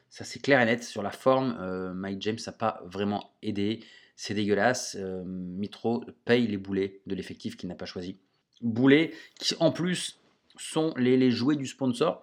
Ça 0.09 0.25
c'est 0.25 0.38
clair 0.38 0.61
et 0.61 0.64
net. 0.64 0.83
Sur 0.85 1.02
la 1.02 1.11
forme, 1.11 1.92
Mike 1.95 2.23
James 2.23 2.38
n'a 2.47 2.52
pas 2.52 2.80
vraiment 2.87 3.33
aidé, 3.42 3.80
c'est 4.14 4.35
dégueulasse. 4.35 4.97
Mitro 5.26 6.04
paye 6.25 6.47
les 6.47 6.56
boulets 6.56 7.00
de 7.06 7.14
l'effectif 7.16 7.56
qu'il 7.56 7.68
n'a 7.68 7.75
pas 7.75 7.87
choisi. 7.87 8.16
Boulet, 8.62 9.12
qui 9.38 9.54
en 9.59 9.73
plus 9.73 10.21
sont 10.59 10.93
les, 10.97 11.17
les 11.17 11.31
jouets 11.31 11.57
du 11.57 11.67
sponsor, 11.67 12.23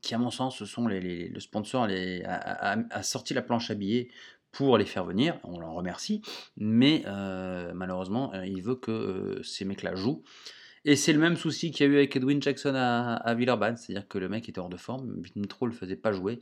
qui 0.00 0.14
à 0.14 0.18
mon 0.18 0.30
sens, 0.30 0.56
ce 0.56 0.64
sont 0.64 0.86
les, 0.86 1.28
le 1.28 1.40
sponsor 1.40 1.88
a 1.90 3.02
sorti 3.02 3.34
la 3.34 3.42
planche 3.42 3.70
à 3.70 3.74
billets 3.74 4.08
pour 4.52 4.78
les 4.78 4.86
faire 4.86 5.04
venir, 5.04 5.38
on 5.44 5.58
l'en 5.58 5.74
remercie, 5.74 6.22
mais 6.56 7.02
euh, 7.06 7.72
malheureusement, 7.74 8.32
euh, 8.34 8.46
il 8.46 8.62
veut 8.62 8.76
que 8.76 8.90
euh, 8.90 9.42
ces 9.42 9.64
mecs-là 9.64 9.94
jouent. 9.94 10.22
Et 10.88 10.96
c'est 10.96 11.12
le 11.12 11.18
même 11.18 11.36
souci 11.36 11.70
qu'il 11.70 11.86
y 11.86 11.90
a 11.90 11.92
eu 11.92 11.96
avec 11.96 12.16
Edwin 12.16 12.40
Jackson 12.40 12.72
à, 12.74 13.12
à 13.16 13.34
Villeurbanne, 13.34 13.76
c'est-à-dire 13.76 14.08
que 14.08 14.16
le 14.16 14.30
mec 14.30 14.48
était 14.48 14.58
hors 14.58 14.70
de 14.70 14.78
forme, 14.78 15.22
Mitro 15.36 15.66
le 15.66 15.74
faisait 15.74 15.96
pas 15.96 16.12
jouer, 16.12 16.40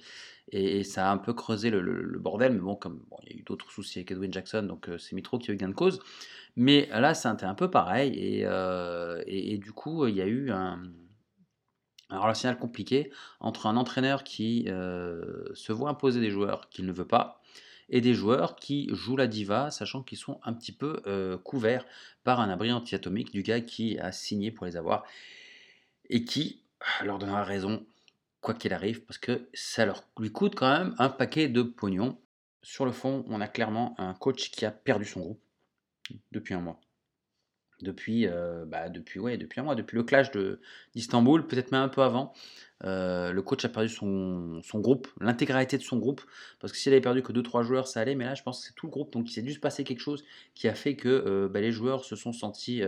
et, 0.52 0.84
ça 0.84 1.10
a 1.10 1.12
un 1.12 1.18
peu 1.18 1.34
creusé 1.34 1.68
le, 1.68 2.16
bordel, 2.20 2.52
mais 2.52 2.60
bon, 2.60 2.76
comme 2.76 3.02
bon, 3.10 3.16
il 3.24 3.32
y 3.32 3.34
a 3.34 3.40
eu 3.40 3.42
d'autres 3.42 3.72
soucis 3.72 3.98
avec 3.98 4.12
Edwin 4.12 4.32
Jackson, 4.32 4.62
donc 4.62 4.88
euh, 4.88 4.98
c'est 4.98 5.16
Mitro 5.16 5.38
qui 5.40 5.50
a 5.50 5.54
eu 5.54 5.56
gain 5.56 5.68
de 5.68 5.74
cause. 5.74 5.98
Mais 6.54 6.88
là, 6.92 7.12
c'était 7.14 7.44
un 7.44 7.56
peu 7.56 7.72
pareil, 7.72 8.12
et, 8.16 8.42
euh, 8.46 9.20
et- 9.26 9.54
et 9.54 9.58
du 9.58 9.72
coup, 9.72 10.06
il 10.06 10.14
y 10.14 10.22
a 10.22 10.26
eu 10.26 10.52
un, 10.52 10.80
un 12.10 12.20
relationnel 12.20 12.56
compliqué 12.56 13.10
entre 13.40 13.66
un 13.66 13.76
entraîneur 13.76 14.22
qui 14.22 14.66
euh, 14.68 15.44
se 15.54 15.72
voit 15.72 15.90
imposer 15.90 16.20
des 16.20 16.30
joueurs 16.30 16.68
qu'il 16.70 16.86
ne 16.86 16.92
veut 16.92 17.06
pas, 17.06 17.40
et 17.88 18.00
des 18.00 18.14
joueurs 18.14 18.56
qui 18.56 18.88
jouent 18.92 19.16
la 19.16 19.26
diva, 19.26 19.70
sachant 19.70 20.02
qu'ils 20.02 20.18
sont 20.18 20.40
un 20.44 20.52
petit 20.52 20.72
peu 20.72 21.02
euh, 21.06 21.38
couverts 21.38 21.86
par 22.24 22.40
un 22.40 22.48
abri 22.48 22.72
anti-atomique 22.72 23.30
du 23.30 23.42
gars 23.42 23.60
qui 23.60 23.98
a 23.98 24.12
signé 24.12 24.50
pour 24.50 24.66
les 24.66 24.76
avoir, 24.76 25.04
et 26.08 26.24
qui 26.24 26.62
leur 27.02 27.18
donnera 27.18 27.44
raison, 27.44 27.84
quoi 28.40 28.54
qu'il 28.54 28.72
arrive, 28.72 29.04
parce 29.04 29.18
que 29.18 29.48
ça 29.54 29.86
leur 29.86 30.04
lui 30.18 30.30
coûte 30.30 30.54
quand 30.54 30.70
même 30.70 30.94
un 30.98 31.08
paquet 31.08 31.48
de 31.48 31.62
pognon. 31.62 32.18
Sur 32.62 32.84
le 32.84 32.92
fond, 32.92 33.24
on 33.28 33.40
a 33.40 33.48
clairement 33.48 33.94
un 33.98 34.14
coach 34.14 34.50
qui 34.50 34.64
a 34.64 34.70
perdu 34.72 35.04
son 35.04 35.20
groupe 35.20 35.40
depuis 36.32 36.54
un 36.54 36.60
mois. 36.60 36.80
Depuis, 37.82 38.26
euh, 38.26 38.64
bah, 38.64 38.88
depuis, 38.88 39.20
depuis 39.36 39.60
un 39.60 39.64
mois, 39.64 39.74
depuis 39.74 39.96
le 39.96 40.02
clash 40.02 40.30
d'Istanbul, 40.94 41.46
peut-être 41.46 41.72
même 41.72 41.82
un 41.82 41.88
peu 41.88 42.02
avant. 42.02 42.32
euh, 42.84 43.32
le 43.32 43.42
coach 43.42 43.64
a 43.66 43.68
perdu 43.68 43.90
son, 43.90 44.62
groupe, 44.74 45.08
l'intégralité 45.20 45.76
de 45.76 45.82
son 45.82 45.98
groupe, 45.98 46.22
parce 46.58 46.72
que 46.72 46.78
s'il 46.78 46.92
avait 46.92 47.02
perdu 47.02 47.22
que 47.22 47.32
2-3 47.32 47.64
joueurs, 47.64 47.86
ça 47.86 48.00
allait, 48.00 48.14
mais 48.14 48.24
là, 48.24 48.34
je 48.34 48.42
pense 48.42 48.60
que 48.60 48.66
c'est 48.66 48.74
tout 48.74 48.86
le 48.86 48.92
groupe, 48.92 49.12
donc 49.12 49.28
il 49.28 49.32
s'est 49.32 49.42
dû 49.42 49.52
se 49.52 49.60
passer 49.60 49.84
quelque 49.84 50.00
chose 50.00 50.24
qui 50.54 50.68
a 50.68 50.74
fait 50.74 50.96
que 50.96 51.08
euh, 51.08 51.48
bah, 51.48 51.60
les 51.60 51.70
joueurs 51.72 52.04
se 52.04 52.16
sont 52.16 52.32
sentis 52.32 52.82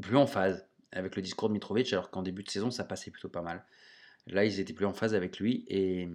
plus 0.00 0.16
en 0.16 0.26
phase 0.26 0.66
avec 0.92 1.16
le 1.16 1.22
discours 1.22 1.48
de 1.48 1.54
Mitrovic, 1.54 1.92
alors 1.92 2.10
qu'en 2.10 2.22
début 2.22 2.44
de 2.44 2.50
saison, 2.50 2.70
ça 2.70 2.84
passait 2.84 3.10
plutôt 3.10 3.28
pas 3.28 3.42
mal. 3.42 3.64
Là, 4.26 4.44
ils 4.44 4.58
étaient 4.58 4.72
plus 4.72 4.86
en 4.86 4.94
phase 4.94 5.14
avec 5.14 5.38
lui, 5.38 5.64
et 5.68 6.08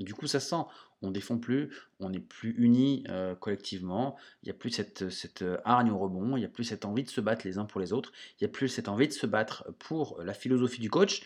du 0.00 0.12
coup, 0.14 0.26
ça 0.26 0.38
se 0.40 0.50
sent. 0.50 0.64
On 1.02 1.10
défend 1.10 1.38
plus, 1.38 1.70
on 2.00 2.10
n'est 2.10 2.20
plus 2.20 2.54
unis 2.58 3.04
euh, 3.08 3.34
collectivement. 3.34 4.16
Il 4.42 4.46
n'y 4.46 4.50
a 4.50 4.54
plus 4.54 4.70
cette, 4.70 5.10
cette 5.10 5.44
hargne 5.64 5.90
au 5.90 5.98
rebond, 5.98 6.36
il 6.36 6.40
n'y 6.40 6.46
a 6.46 6.48
plus 6.48 6.64
cette 6.64 6.84
envie 6.84 7.04
de 7.04 7.10
se 7.10 7.20
battre 7.20 7.46
les 7.46 7.58
uns 7.58 7.64
pour 7.64 7.80
les 7.80 7.92
autres, 7.92 8.12
il 8.40 8.44
n'y 8.44 8.50
a 8.50 8.52
plus 8.52 8.68
cette 8.68 8.88
envie 8.88 9.08
de 9.08 9.12
se 9.12 9.26
battre 9.26 9.66
pour 9.78 10.22
la 10.22 10.34
philosophie 10.34 10.80
du 10.80 10.90
coach. 10.90 11.22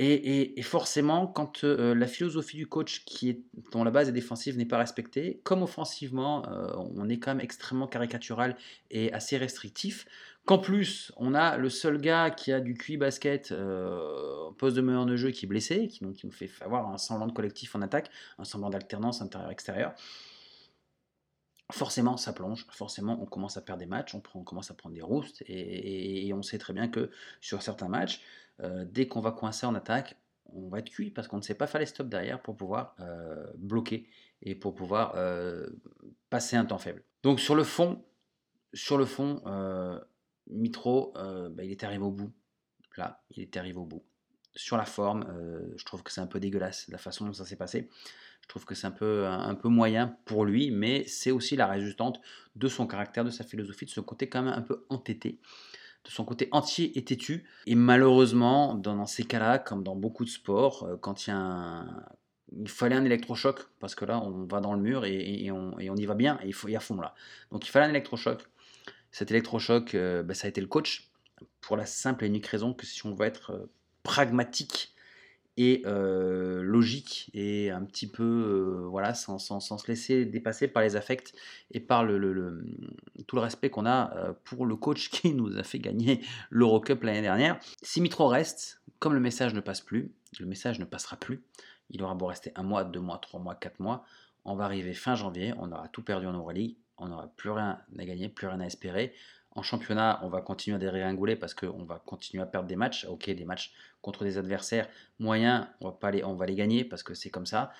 Et 0.00 0.62
forcément, 0.62 1.26
quand 1.26 1.64
euh, 1.64 1.92
la 1.92 2.06
philosophie 2.06 2.56
du 2.56 2.68
coach, 2.68 3.04
qui 3.04 3.30
est, 3.30 3.40
dont 3.72 3.82
la 3.82 3.90
base 3.90 4.08
est 4.08 4.12
défensive, 4.12 4.56
n'est 4.56 4.64
pas 4.64 4.78
respectée, 4.78 5.40
comme 5.42 5.64
offensivement, 5.64 6.48
euh, 6.48 6.70
on 6.76 7.08
est 7.08 7.18
quand 7.18 7.32
même 7.32 7.44
extrêmement 7.44 7.88
caricatural 7.88 8.56
et 8.92 9.12
assez 9.12 9.36
restrictif. 9.36 10.06
Qu'en 10.48 10.56
plus, 10.56 11.12
on 11.18 11.34
a 11.34 11.58
le 11.58 11.68
seul 11.68 12.00
gars 12.00 12.30
qui 12.30 12.54
a 12.54 12.60
du 12.60 12.72
QI 12.72 12.96
basket 12.96 13.52
euh, 13.52 14.50
poste 14.56 14.76
de 14.76 14.80
meneur 14.80 15.04
de 15.04 15.14
jeu 15.14 15.30
qui 15.30 15.44
est 15.44 15.46
blessé, 15.46 15.88
qui, 15.88 16.02
nous 16.02 16.30
fait 16.30 16.48
avoir 16.62 16.88
un 16.88 16.96
semblant 16.96 17.26
de 17.26 17.32
collectif 17.32 17.76
en 17.76 17.82
attaque, 17.82 18.10
un 18.38 18.44
semblant 18.44 18.70
d'alternance 18.70 19.20
intérieur-extérieur. 19.20 19.92
Forcément, 21.70 22.16
ça 22.16 22.32
plonge. 22.32 22.66
Forcément, 22.70 23.18
on 23.20 23.26
commence 23.26 23.58
à 23.58 23.60
perdre 23.60 23.80
des 23.80 23.86
matchs, 23.86 24.14
on, 24.14 24.20
commence 24.20 24.70
à 24.70 24.74
prendre 24.74 24.94
des 24.94 25.02
roustes, 25.02 25.44
et, 25.46 26.32
on 26.32 26.40
sait 26.40 26.56
très 26.56 26.72
bien 26.72 26.88
que 26.88 27.10
sur 27.42 27.60
certains 27.60 27.88
matchs, 27.88 28.22
euh, 28.60 28.86
dès 28.90 29.06
qu'on 29.06 29.20
va 29.20 29.32
coincer 29.32 29.66
en 29.66 29.74
attaque, 29.74 30.16
on 30.54 30.70
va 30.70 30.78
être 30.78 30.88
cuit 30.88 31.10
parce 31.10 31.28
qu'on 31.28 31.36
ne 31.36 31.42
sait 31.42 31.56
pas 31.56 31.66
faire 31.66 31.80
les 31.80 31.84
stops 31.84 32.08
derrière 32.08 32.40
pour 32.40 32.56
pouvoir 32.56 32.96
euh, 33.00 33.46
bloquer 33.58 34.08
et 34.40 34.54
pour 34.54 34.74
pouvoir 34.74 35.12
euh, 35.16 35.66
passer 36.30 36.56
un 36.56 36.64
temps 36.64 36.78
faible. 36.78 37.04
Donc 37.22 37.38
sur 37.38 37.54
le 37.54 37.64
fond, 37.64 38.02
sur 38.72 38.96
le 38.96 39.04
fond, 39.04 39.42
Mitro, 40.50 41.12
euh, 41.16 41.48
bah, 41.48 41.64
il 41.64 41.70
est 41.70 41.84
arrivé 41.84 42.02
au 42.02 42.10
bout. 42.10 42.32
Là, 42.96 43.22
il 43.30 43.42
est 43.42 43.56
arrivé 43.56 43.78
au 43.78 43.84
bout. 43.84 44.04
Sur 44.54 44.76
la 44.76 44.84
forme, 44.84 45.24
euh, 45.30 45.72
je 45.76 45.84
trouve 45.84 46.02
que 46.02 46.10
c'est 46.10 46.20
un 46.20 46.26
peu 46.26 46.40
dégueulasse 46.40 46.88
la 46.88 46.98
façon 46.98 47.26
dont 47.26 47.32
ça 47.32 47.44
s'est 47.44 47.56
passé. 47.56 47.88
Je 48.42 48.48
trouve 48.48 48.64
que 48.64 48.74
c'est 48.74 48.86
un 48.86 48.92
peu, 48.92 49.26
un, 49.26 49.54
peu 49.54 49.68
moyen 49.68 50.16
pour 50.24 50.44
lui, 50.44 50.70
mais 50.70 51.04
c'est 51.06 51.30
aussi 51.30 51.54
la 51.54 51.66
résultante 51.66 52.20
de 52.56 52.68
son 52.68 52.86
caractère, 52.86 53.24
de 53.24 53.30
sa 53.30 53.44
philosophie, 53.44 53.84
de 53.84 53.90
ce 53.90 54.00
côté 54.00 54.28
quand 54.28 54.42
même 54.42 54.54
un 54.54 54.62
peu 54.62 54.86
entêté, 54.88 55.38
de 56.04 56.10
son 56.10 56.24
côté 56.24 56.48
entier 56.50 56.96
et 56.96 57.04
têtu. 57.04 57.44
Et 57.66 57.74
malheureusement, 57.74 58.74
dans, 58.74 59.06
ces 59.06 59.24
cas-là, 59.24 59.58
comme 59.58 59.82
dans 59.82 59.96
beaucoup 59.96 60.24
de 60.24 60.30
sports, 60.30 60.84
euh, 60.84 60.96
quand 60.96 61.26
il 61.26 61.30
y 61.30 61.32
a 61.32 61.36
un, 61.36 62.04
il 62.56 62.68
fallait 62.68 62.96
un 62.96 63.04
électrochoc 63.04 63.68
parce 63.78 63.94
que 63.94 64.04
là 64.04 64.20
on 64.20 64.46
va 64.46 64.60
dans 64.60 64.72
le 64.72 64.80
mur 64.80 65.04
et, 65.04 65.50
on, 65.50 65.78
y 65.78 66.06
va 66.06 66.14
bien 66.14 66.38
et 66.42 66.46
il 66.46 66.54
faut 66.54 66.68
y 66.68 66.76
fond 66.76 67.00
là. 67.00 67.14
Donc 67.50 67.66
il 67.66 67.70
fallait 67.70 67.86
un 67.86 67.90
électrochoc. 67.90 68.42
Cet 69.18 69.32
électrochoc, 69.32 69.96
euh, 69.96 70.22
bah, 70.22 70.32
ça 70.32 70.46
a 70.46 70.48
été 70.48 70.60
le 70.60 70.68
coach 70.68 71.10
pour 71.60 71.76
la 71.76 71.86
simple 71.86 72.22
et 72.22 72.28
unique 72.28 72.46
raison 72.46 72.72
que 72.72 72.86
si 72.86 73.04
on 73.04 73.16
veut 73.16 73.26
être 73.26 73.50
euh, 73.50 73.66
pragmatique 74.04 74.94
et 75.56 75.82
euh, 75.86 76.62
logique 76.62 77.28
et 77.34 77.72
un 77.72 77.82
petit 77.82 78.06
peu 78.06 78.86
voilà 78.88 79.14
sans, 79.14 79.40
sans- 79.40 79.58
sans 79.58 79.76
se 79.76 79.88
laisser 79.88 80.24
dépasser 80.24 80.68
par 80.68 80.84
les 80.84 80.94
affects 80.94 81.32
et 81.72 81.80
par 81.80 82.04
le, 82.04 82.64
tout 83.26 83.34
le 83.34 83.42
respect 83.42 83.70
qu'on 83.70 83.86
a 83.86 84.34
pour 84.44 84.66
le 84.66 84.76
coach 84.76 85.10
qui 85.10 85.34
nous 85.34 85.58
a 85.58 85.64
fait 85.64 85.80
gagner 85.80 86.20
l'Eurocup 86.50 87.02
l'année 87.02 87.22
dernière. 87.22 87.58
Si 87.82 88.00
Mitro 88.00 88.28
reste, 88.28 88.80
comme 89.00 89.14
le 89.14 89.20
message 89.20 89.52
ne 89.52 89.60
passe 89.60 89.80
plus, 89.80 90.12
le 90.38 90.46
message 90.46 90.78
ne 90.78 90.84
passera 90.84 91.16
plus, 91.16 91.42
il 91.90 92.04
aura 92.04 92.14
beau 92.14 92.26
rester 92.26 92.52
un 92.54 92.62
mois, 92.62 92.84
deux 92.84 93.00
mois, 93.00 93.18
trois 93.18 93.40
mois, 93.40 93.56
quatre 93.56 93.80
mois, 93.80 94.04
on 94.44 94.54
va 94.54 94.62
arriver 94.62 94.94
fin 94.94 95.16
janvier, 95.16 95.54
on 95.58 95.72
aura 95.72 95.88
tout 95.88 96.02
perdu 96.04 96.26
en 96.26 96.34
Euroleague, 96.34 96.76
on 96.98 97.08
n'aura 97.08 97.28
plus 97.36 97.50
rien 97.50 97.80
à 97.98 98.04
gagner, 98.04 98.28
plus 98.28 98.46
rien 98.46 98.60
à 98.60 98.66
espérer. 98.66 99.14
En 99.52 99.62
championnat, 99.62 100.20
on 100.22 100.28
va 100.28 100.40
continuer 100.40 100.76
à 100.76 100.78
dégringoler 100.78 101.34
parce 101.34 101.54
qu'on 101.54 101.84
va 101.84 102.00
continuer 102.04 102.42
à 102.42 102.46
perdre 102.46 102.68
des 102.68 102.76
matchs. 102.76 103.06
Ok, 103.06 103.28
des 103.30 103.44
matchs 103.44 103.72
contre 104.02 104.24
des 104.24 104.38
adversaires 104.38 104.88
moyens, 105.18 105.66
on 105.80 105.86
va, 105.86 105.92
pas 105.92 106.10
les, 106.10 106.54
gagner 106.54 106.84
parce 106.84 107.02
que 107.02 107.14
c'est 107.14 107.30
comme 107.30 107.46
ça. 107.46 107.72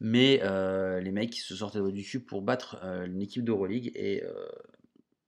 Mais 0.00 0.40
euh, 0.42 1.00
les 1.00 1.12
mecs 1.12 1.30
qui 1.30 1.40
se 1.40 1.54
sortent 1.54 1.78
du 1.78 2.02
cul 2.02 2.20
pour 2.20 2.42
battre 2.42 2.80
euh, 2.82 3.06
une 3.06 3.22
équipe 3.22 3.44
d'Euroleague 3.44 3.92
et, 3.94 4.24
euh, 4.24 4.48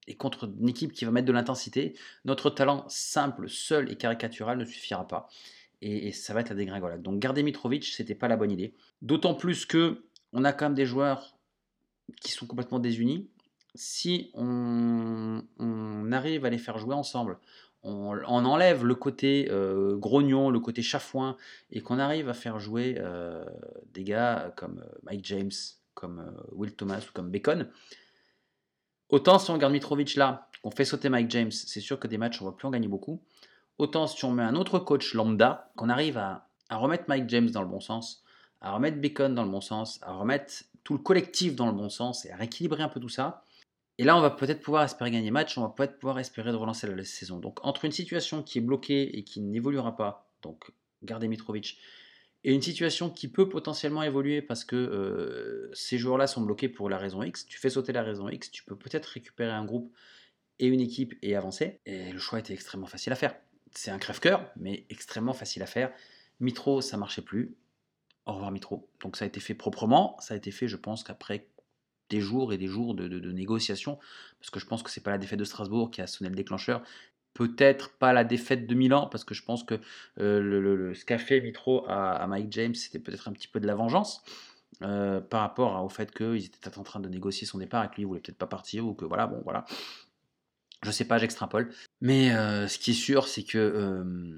et 0.05 0.15
contre 0.15 0.51
une 0.59 0.69
équipe 0.69 0.91
qui 0.91 1.05
va 1.05 1.11
mettre 1.11 1.27
de 1.27 1.31
l'intensité, 1.31 1.95
notre 2.25 2.49
talent 2.49 2.85
simple, 2.89 3.49
seul 3.49 3.91
et 3.91 3.95
caricatural 3.95 4.57
ne 4.57 4.65
suffira 4.65 5.07
pas. 5.07 5.29
Et, 5.81 6.09
et 6.09 6.11
ça 6.11 6.33
va 6.33 6.41
être 6.41 6.49
la 6.49 6.55
dégringolade. 6.55 7.01
Donc 7.01 7.19
garder 7.19 7.41
Mitrovic, 7.41 7.85
c'était 7.85 8.15
pas 8.15 8.27
la 8.27 8.35
bonne 8.35 8.51
idée. 8.51 8.73
D'autant 9.01 9.33
plus 9.33 9.65
que 9.65 10.03
on 10.33 10.43
a 10.43 10.51
quand 10.51 10.65
même 10.65 10.75
des 10.75 10.85
joueurs 10.85 11.35
qui 12.21 12.31
sont 12.31 12.45
complètement 12.45 12.79
désunis. 12.79 13.29
Si 13.75 14.31
on, 14.33 15.43
arrive 16.11 16.45
à 16.45 16.49
les 16.49 16.57
faire 16.57 16.77
jouer 16.77 16.95
ensemble, 16.95 17.37
on, 17.83 18.15
enlève 18.25 18.83
le 18.83 18.95
côté 18.95 19.47
euh, 19.51 19.95
grognon, 19.97 20.49
le 20.49 20.59
côté 20.59 20.81
chafouin, 20.81 21.37
et 21.71 21.81
qu'on 21.81 21.99
arrive 21.99 22.29
à 22.29 22.33
faire 22.33 22.59
jouer 22.59 22.95
euh, 22.97 23.45
des 23.93 24.03
gars 24.03 24.53
comme 24.55 24.79
euh, 24.79 24.97
Mike 25.03 25.25
James, 25.25 25.51
comme 25.93 26.33
Will 26.51 26.73
Thomas 26.73 26.99
ou 27.07 27.13
comme 27.13 27.29
Bacon, 27.29 27.69
autant 29.09 29.37
si 29.39 29.51
on 29.51 29.57
garde 29.57 29.73
Mitrovic 29.73 30.15
là, 30.15 30.49
qu'on 30.63 30.71
fait 30.71 30.85
sauter 30.85 31.09
Mike 31.09 31.29
James, 31.29 31.51
c'est 31.51 31.79
sûr 31.79 31.99
que 31.99 32.07
des 32.07 32.17
matchs 32.17 32.41
on 32.41 32.45
va 32.45 32.51
plus 32.51 32.67
en 32.67 32.71
gagner 32.71 32.87
beaucoup. 32.87 33.21
Autant 33.77 34.07
si 34.07 34.25
on 34.25 34.31
met 34.31 34.43
un 34.43 34.55
autre 34.55 34.79
coach 34.79 35.13
lambda, 35.13 35.71
qu'on 35.75 35.89
arrive 35.89 36.17
à, 36.17 36.47
à 36.69 36.77
remettre 36.77 37.05
Mike 37.07 37.29
James 37.29 37.49
dans 37.49 37.61
le 37.61 37.67
bon 37.67 37.81
sens, 37.81 38.23
à 38.61 38.71
remettre 38.71 38.99
Bacon 38.99 39.35
dans 39.35 39.43
le 39.43 39.49
bon 39.49 39.61
sens, 39.61 39.99
à 40.01 40.13
remettre 40.13 40.63
tout 40.83 40.93
le 40.93 40.99
collectif 40.99 41.55
dans 41.55 41.67
le 41.67 41.73
bon 41.73 41.89
sens 41.89 42.25
et 42.25 42.31
à 42.31 42.37
rééquilibrer 42.37 42.83
un 42.83 42.89
peu 42.89 42.99
tout 42.99 43.09
ça. 43.09 43.43
Et 43.97 44.03
là, 44.03 44.17
on 44.17 44.21
va 44.21 44.29
peut-être 44.29 44.61
pouvoir 44.61 44.83
espérer 44.83 45.11
gagner 45.11 45.31
match, 45.31 45.57
on 45.57 45.61
va 45.61 45.69
peut-être 45.69 45.97
pouvoir 45.97 46.19
espérer 46.19 46.51
de 46.51 46.57
relancer 46.57 46.87
la 46.87 47.03
saison. 47.05 47.39
Donc, 47.39 47.65
entre 47.65 47.85
une 47.85 47.91
situation 47.91 48.43
qui 48.43 48.57
est 48.57 48.61
bloquée 48.61 49.17
et 49.17 49.23
qui 49.23 49.39
n'évoluera 49.39 49.95
pas, 49.95 50.29
donc 50.41 50.71
garder 51.03 51.27
Mitrovic, 51.27 51.77
et 52.43 52.53
une 52.53 52.61
situation 52.61 53.09
qui 53.09 53.27
peut 53.27 53.49
potentiellement 53.49 54.03
évoluer 54.03 54.41
parce 54.41 54.63
que 54.63 54.75
euh, 54.75 55.71
ces 55.73 55.97
joueurs-là 55.97 56.27
sont 56.27 56.41
bloqués 56.41 56.69
pour 56.69 56.89
la 56.89 56.99
raison 56.99 57.23
X, 57.23 57.47
tu 57.47 57.57
fais 57.57 57.71
sauter 57.71 57.91
la 57.91 58.03
raison 58.03 58.29
X, 58.29 58.51
tu 58.51 58.63
peux 58.63 58.75
peut-être 58.75 59.05
récupérer 59.05 59.51
un 59.51 59.65
groupe 59.65 59.91
et 60.59 60.67
une 60.67 60.79
équipe 60.79 61.15
et 61.23 61.35
avancer. 61.35 61.79
Et 61.85 62.11
le 62.11 62.19
choix 62.19 62.37
était 62.37 62.53
extrêmement 62.53 62.85
facile 62.85 63.13
à 63.13 63.15
faire. 63.15 63.35
C'est 63.71 63.91
un 63.91 63.97
crève-cœur, 63.97 64.47
mais 64.57 64.85
extrêmement 64.89 65.33
facile 65.33 65.63
à 65.63 65.65
faire. 65.65 65.91
Mitro, 66.39 66.81
ça 66.81 66.97
marchait 66.97 67.23
plus. 67.23 67.55
Au 68.27 68.33
revoir 68.33 68.51
Mitro. 68.51 68.89
Donc 69.01 69.17
ça 69.17 69.25
a 69.25 69.27
été 69.27 69.39
fait 69.39 69.55
proprement. 69.55 70.15
Ça 70.19 70.35
a 70.35 70.37
été 70.37 70.51
fait, 70.51 70.67
je 70.67 70.77
pense, 70.77 71.03
qu'après 71.03 71.47
des 72.09 72.21
jours 72.21 72.53
et 72.53 72.57
des 72.57 72.67
jours 72.67 72.95
de, 72.95 73.31
négociations, 73.31 73.97
parce 74.39 74.49
que 74.49 74.59
je 74.59 74.65
pense 74.65 74.83
que 74.83 74.89
c'est 74.89 75.03
pas 75.03 75.11
la 75.11 75.17
défaite 75.17 75.39
de 75.39 75.43
Strasbourg 75.43 75.91
qui 75.91 76.01
a 76.01 76.07
sonné 76.07 76.29
le 76.29 76.35
déclencheur. 76.35 76.83
Peut-être 77.33 77.91
pas 77.97 78.13
la 78.13 78.23
défaite 78.23 78.67
de 78.67 78.75
Milan, 78.75 79.07
parce 79.07 79.23
que 79.23 79.33
je 79.33 79.43
pense 79.43 79.63
que 79.63 79.75
euh, 80.19 80.39
le, 80.41 80.61
le, 80.61 80.93
ce 80.93 81.03
qu'a 81.03 81.17
fait 81.17 81.41
Mitro 81.41 81.85
à, 81.87 82.25
Mike 82.27 82.51
James, 82.51 82.75
c'était 82.75 82.99
peut-être 82.99 83.27
un 83.27 83.33
petit 83.33 83.47
peu 83.47 83.59
de 83.59 83.67
la 83.67 83.75
vengeance. 83.75 84.23
Euh, 84.81 85.21
par 85.21 85.39
rapport 85.39 85.81
au 85.85 85.87
fait 85.87 86.13
qu'ils 86.13 86.45
étaient 86.45 86.77
en 86.77 86.83
train 86.83 86.99
de 86.99 87.07
négocier 87.07 87.47
son 87.47 87.59
départ 87.59 87.85
et 87.85 87.87
que 87.87 87.95
lui 87.95 88.01
il 88.01 88.07
voulait 88.07 88.19
peut-être 88.19 88.37
pas 88.37 88.45
partir 88.45 88.85
ou 88.85 88.93
que 88.93 89.05
voilà 89.05 89.25
bon 89.25 89.39
voilà 89.45 89.63
Je 90.83 90.91
sais 90.91 91.05
pas, 91.05 91.17
j'extrapole. 91.17 91.71
Mais 92.01 92.33
euh, 92.33 92.67
ce 92.67 92.77
qui 92.77 92.91
est 92.91 92.93
sûr, 92.93 93.29
c'est 93.29 93.43
que 93.43 94.37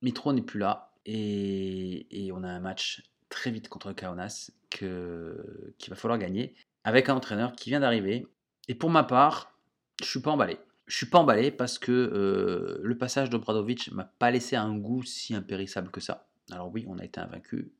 Mitro 0.00 0.32
n'est 0.32 0.42
plus 0.42 0.58
là. 0.58 0.92
Et, 1.06 2.26
et 2.26 2.32
on 2.32 2.42
a 2.44 2.48
un 2.48 2.60
match 2.60 3.02
très 3.28 3.50
vite 3.50 3.68
contre 3.68 3.92
Kaunas 3.92 4.50
que, 4.70 5.74
qu'il 5.78 5.90
va 5.90 5.96
falloir 5.96 6.18
gagner. 6.18 6.54
Avec 6.84 7.08
un 7.08 7.14
entraîneur 7.14 7.54
qui 7.54 7.70
vient 7.70 7.80
d'arriver. 7.80 8.26
Et 8.68 8.74
pour 8.74 8.90
ma 8.90 9.04
part, 9.04 9.58
je 10.00 10.06
suis 10.06 10.20
pas 10.20 10.30
emballé. 10.30 10.58
Je 10.86 10.96
suis 10.96 11.06
pas 11.06 11.18
emballé 11.18 11.50
parce 11.50 11.78
que 11.78 11.92
euh, 11.92 12.80
le 12.82 12.98
passage 12.98 13.30
d'Obradovic 13.30 13.90
m'a 13.92 14.04
pas 14.04 14.30
laissé 14.30 14.54
un 14.56 14.76
goût 14.76 15.02
si 15.02 15.34
impérissable 15.34 15.90
que 15.90 16.00
ça. 16.00 16.28
Alors 16.50 16.70
oui, 16.72 16.84
on 16.88 16.98
a 16.98 17.04
été 17.04 17.20
invaincu 17.20 17.72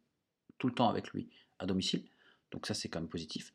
tout 0.59 0.69
le 0.69 0.75
temps 0.75 0.89
avec 0.89 1.11
lui 1.11 1.29
à 1.59 1.67
domicile. 1.67 2.05
Donc 2.51 2.67
ça, 2.67 2.73
c'est 2.75 2.89
quand 2.89 3.01
même 3.01 3.09
positif. 3.09 3.53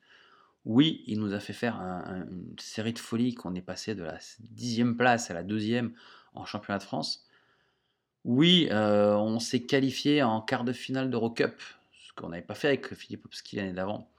Oui, 0.64 1.02
il 1.06 1.18
nous 1.18 1.32
a 1.32 1.40
fait 1.40 1.52
faire 1.54 1.76
un- 1.80 2.04
un- 2.04 2.26
une 2.28 2.54
série 2.58 2.92
de 2.92 2.98
folies 2.98 3.34
qu'on 3.34 3.54
est 3.54 3.62
passé 3.62 3.94
de 3.94 4.04
la 4.04 4.18
dixième 4.40 4.96
place 4.96 5.30
à 5.30 5.34
la 5.34 5.42
deuxième 5.42 5.94
en 6.34 6.44
championnat 6.44 6.78
de 6.78 6.84
France. 6.84 7.26
Oui, 8.24 8.68
euh, 8.70 9.14
on 9.16 9.38
s'est 9.40 9.62
qualifié 9.62 10.22
en 10.22 10.42
quart 10.42 10.64
de 10.64 10.72
finale 10.72 11.10
d'Eurocup, 11.10 11.60
ce 11.92 12.12
qu'on 12.12 12.28
n'avait 12.28 12.42
pas 12.42 12.54
fait 12.54 12.68
avec 12.68 12.94
Philippe 12.94 13.24
Opski 13.24 13.56
l'année 13.56 13.72
d'avant. 13.72 14.10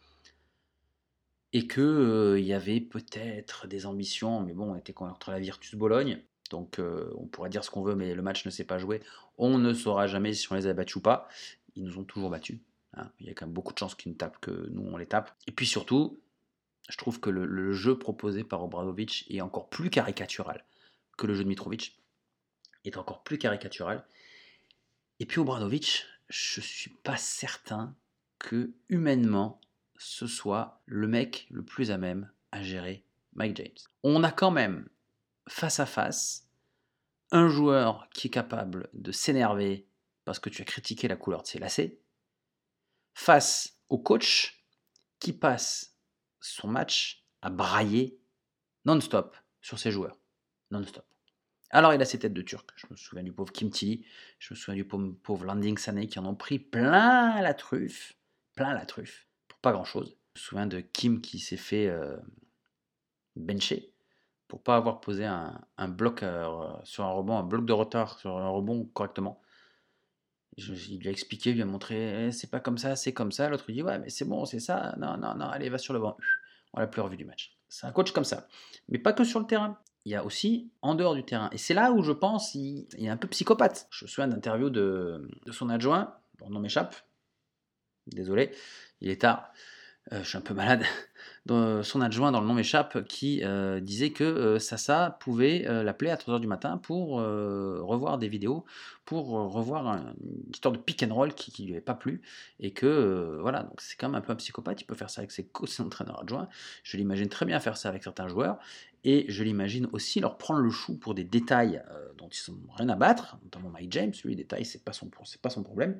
Et 1.54 1.68
que 1.68 1.82
euh, 1.82 2.40
il 2.40 2.46
y 2.46 2.54
avait 2.54 2.80
peut-être 2.80 3.68
des 3.68 3.86
ambitions, 3.86 4.42
mais 4.42 4.54
bon, 4.54 4.72
on 4.72 4.76
était 4.76 4.94
contre 4.94 5.32
la 5.32 5.40
Virtus 5.40 5.76
Bologne, 5.76 6.22
donc 6.50 6.80
euh, 6.80 7.12
on 7.18 7.26
pourrait 7.26 7.50
dire 7.50 7.64
ce 7.64 7.70
qu'on 7.70 7.82
veut, 7.82 7.96
mais 7.96 8.14
le 8.14 8.22
match 8.22 8.46
ne 8.46 8.52
s'est 8.52 8.66
pas 8.66 8.78
joué. 8.78 9.02
On 9.38 9.58
ne 9.58 9.74
saura 9.74 10.08
jamais 10.08 10.34
si 10.34 10.52
on 10.52 10.56
les 10.56 10.68
a 10.68 10.74
battus 10.74 10.98
ou 10.98 11.02
pas. 11.02 11.28
Ils 11.76 11.84
nous 11.84 11.98
ont 11.98 12.04
toujours 12.04 12.30
battus. 12.30 12.60
hein. 12.94 13.10
Il 13.20 13.28
y 13.28 13.30
a 13.30 13.34
quand 13.34 13.46
même 13.46 13.54
beaucoup 13.54 13.74
de 13.74 13.80
chances 13.80 13.96
qu'ils 13.96 14.12
nous 14.12 14.18
tapent 14.18 14.40
que 14.40 14.70
nous 14.72 14.84
on 14.84 14.98
les 14.98 15.06
tape. 15.06 15.36
Et 15.48 15.52
puis 15.52 15.66
surtout, 15.66 16.20
je 16.90 16.98
trouve 16.98 17.20
que 17.20 17.30
le, 17.30 17.72
jeu 17.72 17.98
proposé 17.98 18.44
par 18.44 18.64
Obradovic 18.64 19.26
est 19.30 19.42
encore 19.42 19.70
plus 19.70 19.90
caricatural 19.90 20.66
que 21.18 21.26
le 21.26 21.34
jeu 21.34 21.44
de 21.44 21.50
Mitrovic. 21.50 21.98
Est 22.84 22.98
encore 22.98 23.24
plus 23.24 23.38
caricatural. 23.38 24.04
Et 25.20 25.26
puis 25.26 25.40
Obradovic, 25.40 26.06
je 26.30 26.62
suis 26.62 26.90
pas 27.04 27.18
certain 27.18 27.96
que 28.40 28.72
humainement 28.90 29.62
ce 30.04 30.26
soit 30.26 30.82
le 30.86 31.08
mec 31.08 31.48
le 31.52 31.64
plus 31.64 31.92
à 31.92 31.98
même 31.98 32.32
à 32.52 32.64
gérer 32.64 33.06
Mike 33.34 33.58
James. 33.58 33.78
On 34.04 34.24
a 34.24 34.32
quand 34.32 34.50
même 34.52 34.90
face 35.48 35.80
à 35.80 35.86
face 35.86 36.48
un 37.32 37.48
joueur 37.48 38.10
qui 38.10 38.28
est 38.28 38.32
capable 38.32 38.90
de 38.94 39.12
s'énerver 39.12 39.88
parce 40.26 40.40
que 40.40 40.50
tu 40.50 40.64
as 40.64 40.66
critiqué 40.66 41.08
la 41.08 41.16
couleur 41.16 41.44
de 41.44 41.48
ses 41.48 41.60
lacets, 41.60 42.00
face 43.14 43.80
au 43.90 44.00
coach 44.00 44.66
qui 45.20 45.34
passe 45.34 45.96
son 46.40 46.68
match 46.68 47.26
à 47.44 47.52
brailler 47.52 48.20
non-stop 48.86 49.38
sur 49.62 49.78
ses 49.78 49.92
joueurs. 49.92 50.20
Non-stop. 50.72 51.06
Alors 51.70 51.94
il 51.94 52.02
a 52.02 52.06
ses 52.06 52.18
têtes 52.18 52.34
de 52.34 52.42
turc. 52.42 52.72
Je 52.76 52.88
me 52.90 52.96
souviens 52.96 53.24
du 53.24 53.32
pauvre 53.32 53.54
Kim 53.54 53.70
Tilly, 53.70 54.04
je 54.40 54.54
me 54.54 54.58
souviens 54.58 54.76
du 54.76 54.86
pauvre, 54.86 55.46
Landing 55.46 55.78
Sané 55.78 56.08
qui 56.08 56.18
en 56.18 56.26
ont 56.26 56.36
pris 56.36 56.58
plein 56.58 57.40
la 57.42 57.54
truffe, 57.54 58.14
plein 58.56 58.74
la 58.74 58.86
truffe, 58.86 59.28
pas 59.62 59.72
grand-chose. 59.72 60.18
Je 60.36 60.40
me 60.40 60.44
souviens 60.44 60.68
de 60.68 60.80
Kim 60.80 61.22
qui 61.22 61.40
s'est 61.40 61.58
fait 61.58 61.88
euh, 61.88 62.18
bencher 63.36 63.94
pour 64.48 64.62
pas 64.62 64.76
avoir 64.76 65.00
posé 65.00 65.26
un, 65.26 65.88
bloc 65.88 66.24
euh, 66.24 66.68
sur 66.84 67.06
un 67.06 67.12
rebond, 67.12 67.38
un 67.38 67.44
bloc 67.44 67.66
de 67.66 67.72
retard 67.72 68.20
sur 68.20 68.38
un 68.38 68.50
rebond 68.50 68.86
correctement. 68.94 69.42
Je- 70.58 70.74
il 70.74 71.00
lui 71.00 71.08
a 71.08 71.12
expliqué, 71.12 71.52
il 71.52 71.56
lui 71.56 71.62
a 71.62 71.66
montré, 71.66 72.28
Eh, 72.28 72.32
c'est 72.34 72.50
pas 72.52 72.60
comme 72.60 72.78
ça, 72.78 72.98
c'est 72.98 73.14
comme 73.14 73.32
ça. 73.32 73.48
L'autre 73.48 73.72
dit, 73.72 73.82
ouais, 73.82 73.98
mais 74.00 74.10
c'est 74.10 74.26
bon, 74.26 74.44
c'est 74.44 74.60
ça. 74.60 74.94
Non, 74.98 75.16
non, 75.18 75.36
non, 75.36 75.46
allez, 75.46 75.70
va 75.70 75.78
sur 75.78 75.94
le 75.94 76.00
banc. 76.00 76.18
On 76.74 76.82
l'a 76.82 76.88
plus 76.88 77.02
revu 77.02 77.16
du 77.16 77.24
match. 77.24 77.58
C'est 77.70 77.88
un 77.88 77.92
coach 77.94 78.12
comme 78.12 78.26
ça. 78.26 78.48
Mais 78.90 78.98
pas 79.00 79.14
que 79.14 79.24
sur 79.24 79.40
le 79.40 79.46
terrain. 79.46 79.78
Il 80.04 80.12
y 80.12 80.16
a 80.16 80.26
aussi 80.26 80.72
en 80.82 80.96
dehors 80.96 81.14
du 81.16 81.24
terrain. 81.24 81.50
Et 81.54 81.58
c'est 81.58 81.76
là 81.76 81.92
où 81.92 82.02
je 82.02 82.12
pense 82.12 82.56
il, 82.56 82.88
est 82.98 83.08
un 83.08 83.18
peu 83.18 83.28
psychopathe. 83.28 83.88
Je 83.92 84.04
me 84.04 84.10
souviens 84.10 84.28
d'interview 84.28 84.70
de, 84.70 85.30
de 85.46 85.52
son 85.52 85.70
adjoint, 85.70 86.18
le 86.44 86.52
nom 86.52 86.60
m'échappe. 86.60 86.96
Désolé, 88.08 88.52
il 89.02 89.10
est 89.10 89.22
tard. 89.22 89.52
Euh, 90.14 90.24
je 90.24 90.30
suis 90.30 90.38
un 90.38 90.42
peu 90.42 90.54
malade. 90.54 90.84
Dans- 91.48 91.84
son 91.84 92.02
adjoint, 92.02 92.32
dans 92.32 92.42
le 92.42 92.48
nom 92.48 92.54
m'échappe, 92.56 93.06
qui 93.08 93.44
euh, 93.44 93.80
disait 93.82 94.12
que 94.12 94.24
euh, 94.24 94.60
Sasa 94.60 95.18
pouvait 95.22 95.68
euh, 95.68 95.84
l'appeler 95.84 96.12
à 96.12 96.18
3h 96.18 96.40
du 96.40 96.48
matin 96.48 96.78
pour 96.78 97.20
euh, 97.20 97.80
revoir 97.84 98.18
des 98.20 98.28
vidéos, 98.30 98.66
pour 99.06 99.38
euh, 99.40 99.48
revoir 99.48 99.88
un- 99.88 100.14
une 100.24 100.52
histoire 100.54 100.72
de 100.74 100.80
pick 100.80 101.04
and 101.04 101.14
roll 101.14 101.34
qui 101.36 101.64
ne 101.64 101.68
lui 101.68 101.74
avait 101.76 101.82
pas 101.82 101.96
plu. 101.96 102.22
Et 102.60 102.74
que, 102.74 102.86
euh, 102.88 103.40
voilà, 103.42 103.64
donc 103.64 103.82
c'est 103.82 103.98
quand 103.98 104.10
même 104.10 104.16
un 104.16 104.22
peu 104.22 104.34
un 104.34 104.38
psychopathe. 104.38 104.82
Il 104.82 104.86
peut 104.86 104.96
faire 104.96 105.10
ça 105.10 105.22
avec 105.22 105.32
ses, 105.32 105.46
co- 105.48 105.66
ses 105.68 105.84
entraîneurs 105.84 106.22
adjoints. 106.22 106.50
Je 106.84 106.98
l'imagine 106.98 107.30
très 107.30 107.46
bien 107.46 107.60
faire 107.60 107.78
ça 107.78 107.90
avec 107.90 108.04
certains 108.04 108.28
joueurs. 108.28 108.60
Et 109.04 109.26
je 109.30 109.44
l'imagine 109.44 109.88
aussi 109.94 110.20
leur 110.20 110.38
prendre 110.38 110.62
le 110.62 110.70
chou 110.72 110.98
pour 110.98 111.16
des 111.16 111.24
détails 111.24 111.82
euh, 111.92 112.10
dont 112.18 112.30
ils 112.30 112.52
n'ont 112.54 112.74
rien 112.76 112.90
à 112.90 112.96
battre, 112.96 113.38
notamment 113.44 113.70
Mike 113.70 113.92
James. 113.94 114.14
Lui, 114.24 114.32
les 114.32 114.44
détails, 114.44 114.66
c'est 114.66 114.84
pas 114.84 114.92
pas 115.42 115.50
son 115.50 115.64
problème. 115.64 115.98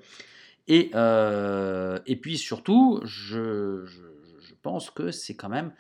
Et, 0.68 0.92
euh, 0.96 2.00
et 2.06 2.16
puis 2.16 2.38
surtout, 2.38 3.02
je, 3.04 3.86
je- 3.86 4.02
pense 4.62 4.92
que 4.92 5.10
c'est 5.10 5.36
quand 5.36 5.50
même, 5.50 5.74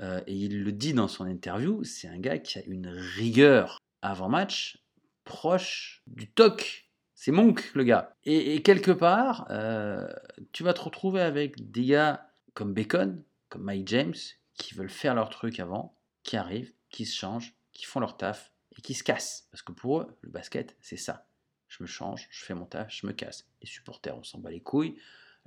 euh, 0.00 0.20
et 0.28 0.34
il 0.36 0.62
le 0.62 0.70
dit 0.72 0.94
dans 0.94 1.08
son 1.08 1.26
interview, 1.26 1.82
c'est 1.84 2.06
un 2.06 2.18
gars 2.20 2.38
qui 2.38 2.58
a 2.60 2.62
une 2.66 2.86
rigueur 2.88 3.78
avant-match 4.00 4.78
proche 5.24 6.02
du 6.06 6.30
toc. 6.30 6.88
C'est 7.14 7.32
Monk, 7.32 7.72
le 7.74 7.82
gars. 7.84 8.14
Et, 8.24 8.54
et 8.54 8.62
quelque 8.62 8.92
part, 8.92 9.46
euh, 9.50 10.08
tu 10.52 10.62
vas 10.62 10.72
te 10.72 10.80
retrouver 10.82 11.20
avec 11.20 11.70
des 11.72 11.84
gars 11.84 12.28
comme 12.54 12.74
Bacon, 12.74 13.22
comme 13.48 13.62
Mike 13.62 13.88
James, 13.88 14.14
qui 14.54 14.74
veulent 14.74 14.88
faire 14.90 15.14
leur 15.16 15.28
truc 15.30 15.58
avant, 15.58 15.96
qui 16.22 16.36
arrivent, 16.36 16.72
qui 16.90 17.06
se 17.06 17.16
changent, 17.18 17.54
qui 17.72 17.86
font 17.86 17.98
leur 18.00 18.16
taf 18.16 18.52
et 18.76 18.82
qui 18.82 18.94
se 18.94 19.02
cassent. 19.02 19.48
Parce 19.50 19.62
que 19.62 19.72
pour 19.72 20.00
eux, 20.00 20.16
le 20.20 20.30
basket, 20.30 20.76
c'est 20.80 20.96
ça. 20.96 21.26
Je 21.72 21.82
me 21.82 21.88
change, 21.88 22.28
je 22.30 22.44
fais 22.44 22.54
mon 22.54 22.66
taf, 22.66 22.94
je 22.94 23.06
me 23.06 23.12
casse. 23.12 23.46
Les 23.62 23.66
supporters, 23.66 24.14
on 24.14 24.22
s'en 24.22 24.38
bat 24.38 24.50
les 24.50 24.60
couilles. 24.60 24.96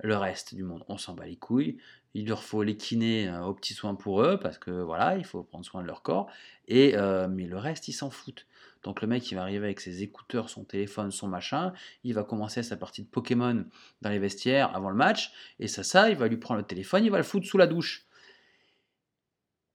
Le 0.02 0.16
reste 0.16 0.56
du 0.56 0.64
monde, 0.64 0.82
on 0.88 0.98
s'en 0.98 1.14
bat 1.14 1.24
les 1.24 1.36
couilles. 1.36 1.78
Il 2.14 2.26
leur 2.26 2.42
faut 2.42 2.64
les 2.64 2.76
kinés 2.76 3.28
euh, 3.28 3.44
aux 3.44 3.54
petits 3.54 3.74
soins 3.74 3.94
pour 3.94 4.22
eux, 4.22 4.36
parce 4.40 4.58
que 4.58 4.72
voilà, 4.72 5.16
il 5.16 5.24
faut 5.24 5.44
prendre 5.44 5.64
soin 5.64 5.82
de 5.82 5.86
leur 5.86 6.02
corps. 6.02 6.28
Et, 6.66 6.96
euh, 6.96 7.28
mais 7.28 7.46
le 7.46 7.56
reste, 7.56 7.86
ils 7.86 7.92
s'en 7.92 8.10
foutent. 8.10 8.44
Donc 8.82 9.02
le 9.02 9.06
mec, 9.06 9.30
il 9.30 9.36
va 9.36 9.42
arriver 9.42 9.66
avec 9.66 9.78
ses 9.78 10.02
écouteurs, 10.02 10.50
son 10.50 10.64
téléphone, 10.64 11.12
son 11.12 11.28
machin. 11.28 11.72
Il 12.02 12.14
va 12.14 12.24
commencer 12.24 12.64
sa 12.64 12.76
partie 12.76 13.02
de 13.02 13.08
Pokémon 13.08 13.64
dans 14.02 14.10
les 14.10 14.18
vestiaires 14.18 14.74
avant 14.74 14.90
le 14.90 14.96
match. 14.96 15.32
Et 15.60 15.68
ça, 15.68 15.84
ça, 15.84 16.10
il 16.10 16.16
va 16.16 16.26
lui 16.26 16.38
prendre 16.38 16.58
le 16.58 16.66
téléphone, 16.66 17.04
il 17.04 17.10
va 17.12 17.18
le 17.18 17.22
foutre 17.22 17.46
sous 17.46 17.58
la 17.58 17.68
douche. 17.68 18.04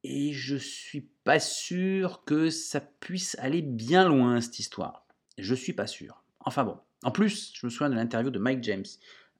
Et 0.03 0.33
je 0.33 0.57
suis 0.57 1.07
pas 1.23 1.39
sûr 1.39 2.25
que 2.25 2.49
ça 2.49 2.81
puisse 2.81 3.37
aller 3.39 3.61
bien 3.61 4.05
loin, 4.09 4.41
cette 4.41 4.59
histoire. 4.59 5.05
Je 5.37 5.55
suis 5.55 5.73
pas 5.73 5.87
sûr. 5.87 6.21
Enfin 6.45 6.63
bon. 6.63 6.77
En 7.03 7.11
plus, 7.11 7.51
je 7.55 7.65
me 7.65 7.71
souviens 7.71 7.89
de 7.89 7.95
l'interview 7.95 8.29
de 8.29 8.39
Mike 8.39 8.63
James 8.63 8.85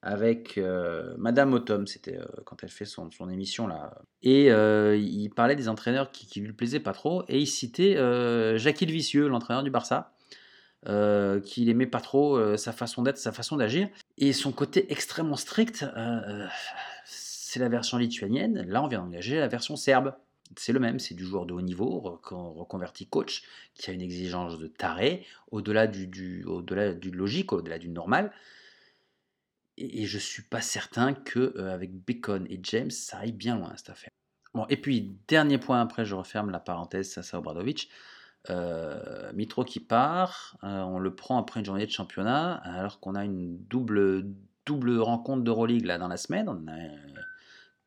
avec 0.01 0.57
euh, 0.57 1.13
Madame 1.17 1.53
Autumn, 1.53 1.85
c'était 1.85 2.17
euh, 2.17 2.25
quand 2.43 2.63
elle 2.63 2.69
fait 2.69 2.85
son, 2.85 3.11
son 3.11 3.29
émission 3.29 3.67
là. 3.67 3.93
Et 4.23 4.51
euh, 4.51 4.97
il 4.97 5.29
parlait 5.29 5.55
des 5.55 5.69
entraîneurs 5.69 6.11
qui, 6.11 6.39
lui 6.39 6.53
plaisaient 6.53 6.79
pas 6.79 6.93
trop, 6.93 7.23
et 7.27 7.39
il 7.39 7.47
citait 7.47 7.95
Jacques 8.57 8.81
Vicieux, 8.81 9.27
l'entraîneur 9.27 9.63
du 9.63 9.69
Barça, 9.69 10.13
qu'il 10.85 11.69
aimait 11.69 11.85
pas 11.85 12.01
trop 12.01 12.57
sa 12.57 12.71
façon 12.71 13.03
d'être, 13.03 13.17
sa 13.17 13.31
façon 13.31 13.57
d'agir, 13.57 13.89
et 14.17 14.33
son 14.33 14.51
côté 14.51 14.91
extrêmement 14.91 15.35
strict. 15.35 15.85
c'est 17.05 17.59
la 17.59 17.69
version 17.69 17.97
lituanienne. 17.97 18.65
Là, 18.67 18.83
on 18.83 18.87
vient 18.87 19.01
d'engager 19.01 19.39
la 19.39 19.47
version 19.47 19.75
serbe. 19.75 20.13
C'est 20.57 20.73
le 20.73 20.79
même, 20.79 20.99
c'est 20.99 21.15
du 21.15 21.25
joueur 21.25 21.45
de 21.45 21.53
haut 21.53 21.61
niveau, 21.61 22.01
recon- 22.01 22.53
reconverti 22.53 23.07
coach, 23.07 23.43
qui 23.75 23.89
a 23.89 23.93
une 23.93 24.01
exigence 24.01 24.59
de 24.59 24.67
taré, 24.67 25.25
au-delà 25.51 25.87
du, 25.87 26.43
logique, 27.11 27.53
au-delà 27.53 27.79
du 27.79 27.89
normal. 27.89 28.31
Et, 29.77 30.05
je 30.05 30.17
suis 30.17 30.43
pas 30.43 30.61
certain 30.61 31.13
que 31.13 31.53
euh, 31.57 31.73
avec 31.73 31.93
Bacon 31.93 32.45
et 32.49 32.59
James, 32.63 32.91
ça 32.91 33.19
aille 33.19 33.31
bien 33.31 33.57
loin 33.57 33.73
cette 33.77 33.89
affaire. 33.89 34.11
Bon, 34.53 34.65
et 34.69 34.77
puis 34.77 35.15
dernier 35.27 35.57
point 35.57 35.79
après, 35.81 36.05
je 36.05 36.13
referme 36.13 36.49
la 36.49 36.59
parenthèse, 36.59 37.11
Sasa 37.11 37.37
Obradovic. 37.39 37.89
Euh, 38.49 39.31
Mitro 39.33 39.63
qui 39.63 39.79
part, 39.79 40.57
euh, 40.63 40.81
on 40.81 40.99
le 40.99 41.15
prend 41.15 41.37
après 41.37 41.59
une 41.59 41.65
journée 41.65 41.85
de 41.85 41.91
championnat, 41.91 42.55
alors 42.55 42.99
qu'on 42.99 43.15
a 43.15 43.23
une 43.23 43.57
double, 43.65 44.25
double 44.65 44.97
rencontre 44.99 45.43
d'Euroleague 45.43 45.85
là 45.85 45.97
dans 45.97 46.07
la 46.07 46.17
semaine. 46.17 46.49
On 46.49 46.67
a 46.67 46.75
euh, 46.75 47.21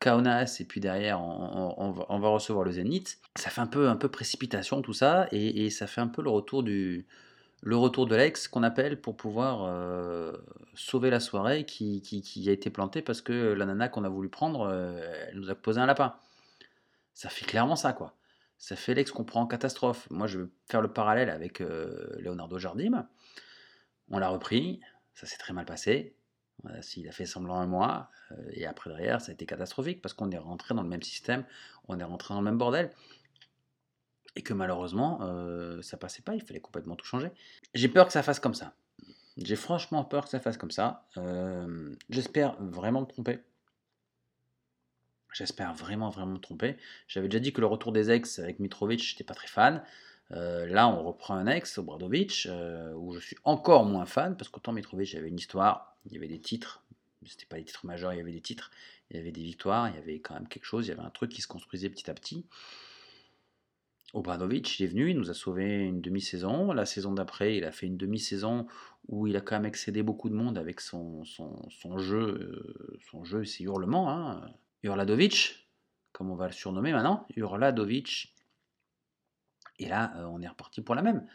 Kaunas 0.05 0.59
et 0.61 0.65
puis 0.65 0.81
derrière 0.81 1.21
on, 1.23 2.19
va, 2.19 2.29
recevoir 2.29 2.65
le 2.65 2.73
Zénith. 2.73 3.19
Ça 3.37 3.49
fait 3.49 3.63
un 3.63 3.67
peu, 3.67 3.89
un 3.89 3.97
peu 3.97 4.09
précipitation 4.11 4.83
tout 4.83 4.93
ça 4.93 5.29
et, 5.33 5.71
ça 5.71 5.87
fait 5.87 6.03
un 6.03 6.09
peu 6.09 6.23
le 6.23 6.31
retour 6.31 6.63
du 6.63 7.07
le 7.63 7.77
retour 7.77 8.07
de 8.07 8.15
l'ex 8.15 8.47
qu'on 8.47 8.63
appelle 8.63 9.01
pour 9.01 9.17
pouvoir 9.17 9.65
euh, 9.65 10.33
sauver 10.75 11.09
la 11.09 11.19
soirée 11.21 11.65
qui, 11.65 12.03
qui- 12.03 12.21
qui 12.21 12.47
a 12.51 12.53
été 12.53 12.69
plantée 12.69 13.01
parce 13.01 13.23
que 13.23 13.33
la 13.55 13.65
nana 13.65 13.89
qu'on 13.89 14.05
a 14.05 14.09
voulu 14.11 14.29
prendre, 14.29 14.69
euh, 14.71 15.27
elle 15.31 15.37
nous 15.39 15.49
a 15.51 15.55
posé 15.55 15.81
un 15.81 15.87
lapin. 15.87 16.15
Ça 17.15 17.31
fait 17.31 17.47
clairement 17.47 17.77
ça 17.77 17.95
quoi. 17.95 18.15
Ça 18.59 18.77
fait 18.77 18.93
l'ex 18.95 19.11
qu'on 19.11 19.25
prend 19.25 19.41
en 19.43 19.47
catastrophe. 19.47 20.07
Moi 20.11 20.27
je 20.27 20.41
vais 20.41 20.49
faire 20.71 20.83
le 20.83 20.93
parallèle 20.93 21.31
avec 21.31 21.63
euh, 21.63 22.07
Leonardo 22.19 22.59
Jardim. 22.59 23.07
On 24.11 24.19
l'a 24.19 24.29
repris, 24.29 24.81
ça 25.15 25.27
s'est 25.27 25.39
très 25.39 25.55
mal 25.55 25.65
passé. 25.65 26.15
S'il 26.81 27.09
a 27.09 27.13
fait 27.13 27.27
semblant 27.27 27.57
un 27.57 27.67
mois, 27.67 28.11
euh, 28.33 28.37
et 28.53 28.67
après 28.67 28.91
derrière, 28.91 29.21
ça 29.21 29.31
a 29.31 29.35
été 29.35 29.47
catastrophique 29.47 30.01
parce 30.03 30.15
qu'on 30.15 30.31
est 30.31 30.39
rentré 30.39 30.75
dans 30.75 30.83
le 30.83 30.89
même 30.89 31.03
système, 31.03 31.45
on 31.89 31.99
est 31.99 32.05
rentré 32.05 32.35
dans 32.35 32.41
le 32.41 32.45
même 32.45 32.59
bordel. 32.59 32.91
et 34.37 34.43
que 34.43 34.53
malheureusement, 34.53 35.21
euh, 35.23 35.81
ça 35.83 35.97
passait 35.97 36.23
pas, 36.23 36.35
il 36.35 36.43
fallait 36.43 36.61
complètement 36.61 36.97
tout 36.97 37.07
changer. 37.07 37.31
J'ai 37.75 37.89
peur 37.89 38.07
que 38.07 38.13
ça 38.13 38.23
fasse 38.23 38.41
comme 38.41 38.55
ça. 38.55 38.75
J'ai 39.37 39.57
franchement 39.57 40.05
peur 40.05 40.25
que 40.25 40.31
ça 40.31 40.41
fasse 40.41 40.57
comme 40.57 40.71
ça. 40.73 41.07
Euh, 41.17 41.95
J'espère 42.11 42.57
vraiment 42.61 43.01
me 43.03 43.07
tromper. 43.07 43.41
J'espère 45.33 45.75
vraiment, 45.75 46.11
vraiment 46.11 46.33
me 46.33 46.39
tromper. 46.39 46.77
J'avais 47.09 47.29
déjà 47.29 47.41
dit 47.41 47.53
que 47.53 47.61
le 47.61 47.67
retour 47.67 47.93
des 47.93 48.11
ex 48.11 48.39
avec 48.39 48.61
Mitrovic, 48.61 49.01
j'étais 49.01 49.25
pas 49.25 49.35
très 49.35 49.49
fan. 49.49 49.83
Là, 50.31 50.89
on 50.89 51.03
reprend 51.05 51.35
un 51.35 51.47
ex, 51.47 51.79
Obradovic, 51.79 52.47
euh, 52.47 52.93
où 52.95 53.13
je 53.13 53.21
suis 53.21 53.37
encore 53.45 53.85
moins 53.85 54.07
fan, 54.07 54.37
parce 54.37 54.49
qu'autant 54.49 54.73
Mitrovic, 54.73 55.15
avait 55.15 55.29
une 55.29 55.39
histoire, 55.39 55.94
il 56.07 56.13
y 56.13 56.17
avait 56.17 56.29
des 56.29 56.41
titres, 56.41 56.85
c'était 57.27 57.47
pas 57.47 57.57
des 57.57 57.65
titres 57.65 57.87
majeurs, 57.87 58.13
il 58.13 58.19
y 58.19 58.21
avait 58.21 58.33
des 58.33 58.41
titres, 58.41 58.71
il 59.11 59.17
y 59.17 59.21
avait 59.21 59.33
des 59.33 59.43
victoires, 59.43 59.89
il 59.89 59.95
y 59.95 59.99
avait 59.99 60.21
quand 60.21 60.35
même 60.35 60.49
quelque 60.49 60.65
chose, 60.65 60.87
il 60.87 60.91
y 60.91 60.93
avait 60.93 61.03
un 61.03 61.11
truc 61.11 61.31
qui 61.31 61.43
se 61.43 61.49
construisait 61.49 61.91
petit 61.91 62.11
à 62.11 62.15
petit. 62.15 62.47
Obradovic, 64.13 64.79
il 64.79 64.85
est 64.85 64.89
venu, 64.89 65.11
il 65.11 65.17
nous 65.17 65.31
a 65.31 65.35
sauvé 65.35 65.81
une 65.81 66.01
demi-saison. 66.01 66.73
La 66.73 66.87
saison 66.87 67.13
d'après, 67.13 67.57
il 67.57 67.65
a 67.65 67.73
fait 67.73 67.87
une 67.87 67.97
demi-saison 67.97 68.67
où 69.09 69.27
il 69.27 69.37
a 69.37 69.41
quand 69.41 69.57
même 69.57 69.65
excédé 69.65 70.05
beaucoup 70.05 70.29
de 70.29 70.35
monde 70.35 70.57
avec 70.57 70.81
son, 70.81 71.25
son, 71.25 71.99
jeu, 71.99 72.19
euh, 72.19 72.99
son 73.11 73.25
jeu, 73.25 73.45
ses 73.45 73.65
hurlements. 73.65 74.11
Hein. 74.11 74.49
Urladovic, 74.85 75.69
comme 76.13 76.31
on 76.31 76.37
va 76.37 76.47
le 76.47 76.53
surnommer 76.53 76.93
maintenant, 76.93 77.27
Urladovic. 77.35 78.37
Et 79.81 79.89
là, 79.89 80.13
euh, 80.17 80.27
on 80.27 80.41
est 80.41 80.49
reparti 80.49 80.81
pour 80.81 80.95
la 80.95 81.03
même. 81.03 81.27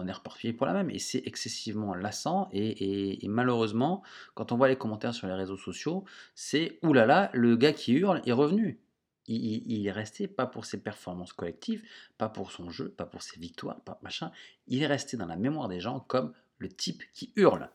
On 0.00 0.06
est 0.06 0.12
reparti 0.12 0.52
pour 0.52 0.64
la 0.64 0.72
même. 0.72 0.90
Et 0.90 1.00
c'est 1.00 1.22
excessivement 1.26 1.92
lassant. 1.92 2.48
Et, 2.52 3.18
malheureusement, 3.26 4.02
quand 4.34 4.52
on 4.52 4.56
voit 4.56 4.68
les 4.68 4.76
commentaires 4.76 5.12
sur 5.12 5.26
les 5.26 5.34
réseaux 5.34 5.56
sociaux, 5.56 6.04
c'est 6.36 6.78
oulala, 6.82 7.30
le 7.34 7.56
gars 7.56 7.72
qui 7.72 7.94
hurle 7.94 8.22
est 8.24 8.32
revenu. 8.32 8.78
Il 9.26 9.86
est 9.86 9.92
resté 9.92 10.28
pas 10.28 10.46
pour 10.46 10.64
ses 10.64 10.80
performances 10.80 11.32
collectives, 11.32 11.82
pas 12.16 12.28
pour 12.28 12.52
son 12.52 12.70
jeu, 12.70 12.88
pas 12.88 13.04
pour 13.04 13.22
ses 13.22 13.38
victoires, 13.40 13.80
pas 13.80 13.98
machin. 14.02 14.30
Il 14.68 14.82
est 14.82 14.86
resté 14.86 15.16
dans 15.16 15.26
la 15.26 15.36
mémoire 15.36 15.68
des 15.68 15.80
gens 15.80 16.00
comme 16.00 16.32
le 16.58 16.68
type 16.68 17.02
qui 17.12 17.32
hurle. 17.36 17.68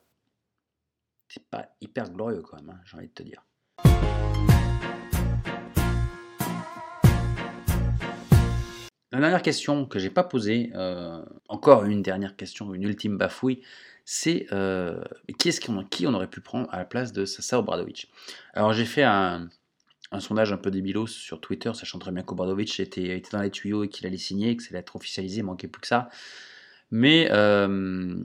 C'est 1.28 1.46
pas 1.46 1.68
hyper 1.82 2.10
glorieux 2.10 2.42
quand 2.42 2.58
même, 2.58 2.70
hein, 2.70 2.80
j'ai 2.86 2.98
envie 2.98 3.08
de 3.08 3.14
te 3.14 3.24
dire. 3.24 3.44
La 9.14 9.20
dernière 9.20 9.44
question 9.44 9.86
que 9.86 10.00
j'ai 10.00 10.10
pas 10.10 10.24
posée, 10.24 10.72
euh, 10.74 11.22
encore 11.48 11.86
une 11.86 12.02
dernière 12.02 12.36
question, 12.36 12.74
une 12.74 12.82
ultime 12.82 13.16
bafouille, 13.16 13.62
c'est 14.06 14.48
euh, 14.52 15.04
qui, 15.38 15.50
est-ce 15.50 15.62
qu'on, 15.62 15.84
qui 15.84 16.08
on 16.08 16.16
aurait 16.16 16.32
pu 16.32 16.42
prendre 16.42 16.68
à 16.74 16.80
la 16.80 16.86
place 16.86 17.14
de 17.14 17.24
Sasa 17.24 17.60
Obradovic? 17.60 18.12
Alors 18.56 18.74
j'ai 18.74 18.86
fait 18.86 19.04
un, 19.04 19.50
sondage 20.18 20.52
un 20.52 20.58
peu 20.58 20.72
débilos 20.72 21.06
sur 21.06 21.40
Twitter, 21.40 21.72
sachant 21.76 22.00
très 22.00 22.12
bien 22.12 22.24
qu'Obradovic 22.24 22.80
était, 22.80 23.16
était 23.16 23.30
dans 23.32 23.44
les 23.44 23.52
tuyaux 23.52 23.84
et 23.84 23.88
qu'il 23.88 24.08
allait 24.08 24.18
signer, 24.18 24.58
que 24.58 24.64
ça 24.64 24.70
allait 24.72 24.80
être 24.80 24.96
officialisé, 24.96 25.42
il 25.42 25.44
manquait 25.44 25.68
plus 25.68 25.82
que 25.82 25.88
ça. 25.88 26.10
Mais 26.90 27.28
euh, 27.30 28.16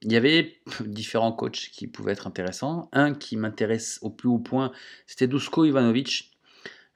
il 0.00 0.10
y 0.10 0.16
avait 0.16 0.56
différents 0.86 1.32
coachs 1.32 1.68
qui 1.70 1.86
pouvaient 1.86 2.12
être 2.12 2.26
intéressants. 2.26 2.88
Un 2.94 3.12
qui 3.12 3.36
m'intéresse 3.36 3.98
au 4.00 4.08
plus 4.08 4.30
haut 4.30 4.38
point, 4.38 4.72
c'était 5.06 5.26
Dusko 5.26 5.66
Ivanovic, 5.66 6.30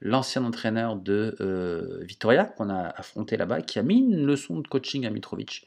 l'ancien 0.04 0.44
entraîneur 0.44 0.96
de 0.96 1.34
euh, 1.40 2.06
qu'on 2.56 2.68
a 2.68 2.88
affronté 2.90 3.36
là-bas, 3.36 3.62
qui 3.62 3.78
a 3.78 3.82
mis 3.82 3.98
une 3.98 4.24
leçon 4.24 4.60
de 4.60 4.68
coaching 4.68 5.06
à 5.06 5.10
Mitrovic. 5.10 5.66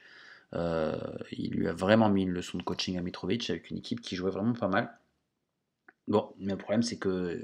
Euh, 0.54 0.95
il 1.32 1.52
lui 1.52 1.67
a 1.67 1.73
vraiment 1.73 2.08
mis 2.10 2.23
une 2.23 2.32
leçon 2.32 2.58
de 2.58 2.63
coaching 2.63 2.97
à 2.97 3.02
Mitrovic 3.02 3.50
avec 3.50 3.69
une 3.69 3.80
équipe 3.80 4.00
qui 4.00 4.15
jouait 4.15 4.32
vraiment 4.32 4.54
pas 4.54 4.69
mal. 4.69 4.97
Bon, 6.08 6.34
mais 6.39 6.54
le 6.54 6.58
problème 6.58 6.84
c'est 6.84 6.97
que 6.97 7.41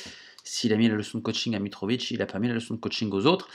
s'il 0.44 0.72
a 0.72 0.76
mis 0.76 0.88
la 0.88 0.94
leçon 0.94 1.18
de 1.18 1.22
coaching 1.22 1.54
à 1.54 1.58
Mitrovic, 1.58 2.10
il 2.10 2.18
n'a 2.18 2.26
pas 2.26 2.38
mis 2.38 2.48
la 2.48 2.54
leçon 2.54 2.74
de 2.74 2.80
coaching 2.80 3.10
aux 3.10 3.26
autres. 3.26 3.48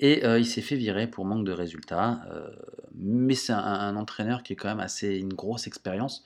Et 0.00 0.24
euh, 0.24 0.38
il 0.38 0.46
s'est 0.46 0.62
fait 0.62 0.76
virer 0.76 1.08
pour 1.08 1.24
manque 1.24 1.44
de 1.44 1.52
résultats. 1.52 2.22
Euh, 2.30 2.50
mais 2.94 3.34
c'est 3.34 3.52
un, 3.52 3.58
un 3.58 3.96
entraîneur 3.96 4.42
qui 4.42 4.54
est 4.54 4.56
quand 4.56 4.68
même 4.68 4.80
assez 4.80 5.16
une 5.16 5.34
grosse 5.34 5.66
expérience. 5.66 6.24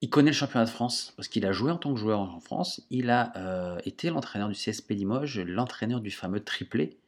Il 0.00 0.10
connaît 0.10 0.30
le 0.30 0.36
championnat 0.36 0.66
de 0.66 0.70
France 0.70 1.14
parce 1.16 1.28
qu'il 1.28 1.46
a 1.46 1.52
joué 1.52 1.70
en 1.70 1.78
tant 1.78 1.94
que 1.94 1.98
joueur 1.98 2.20
en 2.20 2.40
France. 2.40 2.82
Il 2.90 3.10
a 3.10 3.32
euh, 3.36 3.78
été 3.84 4.10
l'entraîneur 4.10 4.48
du 4.48 4.54
CSP 4.54 4.90
Limoges, 4.90 5.40
l'entraîneur 5.40 6.00
du 6.00 6.10
fameux 6.10 6.40
triplé 6.40 6.98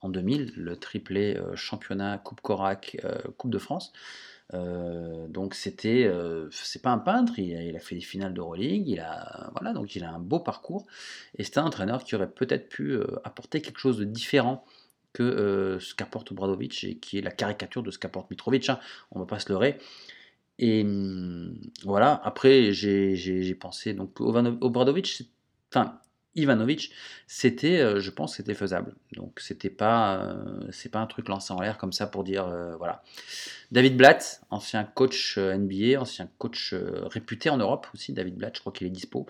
en 0.00 0.08
2000, 0.08 0.54
le 0.56 0.76
triplé 0.76 1.36
euh, 1.36 1.54
championnat, 1.54 2.18
Coupe 2.18 2.40
Corac, 2.40 2.96
euh, 3.04 3.18
Coupe 3.36 3.50
de 3.50 3.58
France. 3.58 3.92
Donc 4.52 5.54
c'était, 5.54 6.12
c'est 6.50 6.82
pas 6.82 6.90
un 6.90 6.98
peintre, 6.98 7.38
il 7.38 7.76
a, 7.76 7.78
fait 7.78 7.94
des 7.94 8.00
finales 8.00 8.34
d'Euroleague, 8.34 8.88
il 8.88 8.98
a, 8.98 9.48
voilà, 9.52 9.72
donc 9.72 9.94
il 9.94 10.02
a 10.02 10.10
un 10.10 10.18
beau 10.18 10.40
parcours. 10.40 10.86
Et 11.38 11.44
c'est 11.44 11.58
un 11.58 11.64
entraîneur 11.64 12.02
qui 12.02 12.16
aurait 12.16 12.28
peut-être 12.28 12.68
pu 12.68 12.98
apporter 13.22 13.62
quelque 13.62 13.78
chose 13.78 13.98
de 13.98 14.04
différent 14.04 14.64
que 15.12 15.78
ce 15.80 15.94
qu'apporte 15.94 16.32
Obradovic 16.32 16.82
et 16.82 16.96
qui 16.96 17.18
est 17.18 17.22
la 17.22 17.30
caricature 17.30 17.84
de 17.84 17.92
ce 17.92 17.98
qu'apporte 18.00 18.28
Mitrovic. 18.28 18.68
hein. 18.70 18.80
on 19.12 19.20
va 19.20 19.26
pas 19.26 19.38
se 19.38 19.48
leurrer. 19.50 19.78
Et 20.60 20.82
hum, 20.84 21.58
voilà, 21.84 22.20
après 22.22 22.72
j'ai 22.72 23.54
pensé, 23.54 23.94
donc 23.94 24.20
Obradovic, 24.20 25.22
enfin 25.72 25.98
Ivanovic, 26.36 26.92
c'était, 27.26 27.80
euh, 27.80 27.98
je 27.98 28.10
pense, 28.10 28.36
c'était 28.36 28.54
faisable. 28.54 28.94
Donc 29.16 29.40
c'était 29.40 29.70
pas, 29.70 30.22
euh, 30.22 30.70
pas 30.92 31.00
un 31.00 31.06
truc 31.06 31.28
lancé 31.28 31.52
en 31.52 31.60
l'air 31.60 31.78
comme 31.78 31.92
ça 31.92 32.06
pour 32.06 32.24
dire, 32.24 32.46
euh, 32.46 32.76
voilà. 32.76 33.02
David 33.72 33.96
Blatt, 33.96 34.42
ancien 34.50 34.84
coach 34.84 35.38
NBA, 35.38 35.98
ancien 36.00 36.28
coach 36.38 36.74
réputé 36.74 37.48
en 37.50 37.56
Europe 37.56 37.86
aussi, 37.94 38.12
David 38.12 38.36
Blatt, 38.36 38.54
je 38.54 38.60
crois 38.60 38.72
qu'il 38.72 38.86
est 38.86 38.90
dispo. 38.90 39.26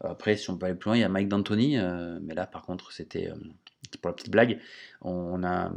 Après, 0.00 0.36
si 0.36 0.48
on 0.50 0.56
peut 0.56 0.66
aller 0.66 0.74
plus 0.74 0.88
loin, 0.88 0.96
il 0.96 1.00
y 1.00 1.04
a 1.04 1.08
Mike 1.10 1.28
D'Antoni, 1.28 1.76
mais 2.22 2.34
là 2.34 2.46
par 2.46 2.62
contre 2.62 2.92
c'était 2.92 3.30
pour 4.00 4.08
la 4.10 4.14
petite 4.14 4.30
blague. 4.30 4.60
On 5.02 5.44
a, 5.44 5.72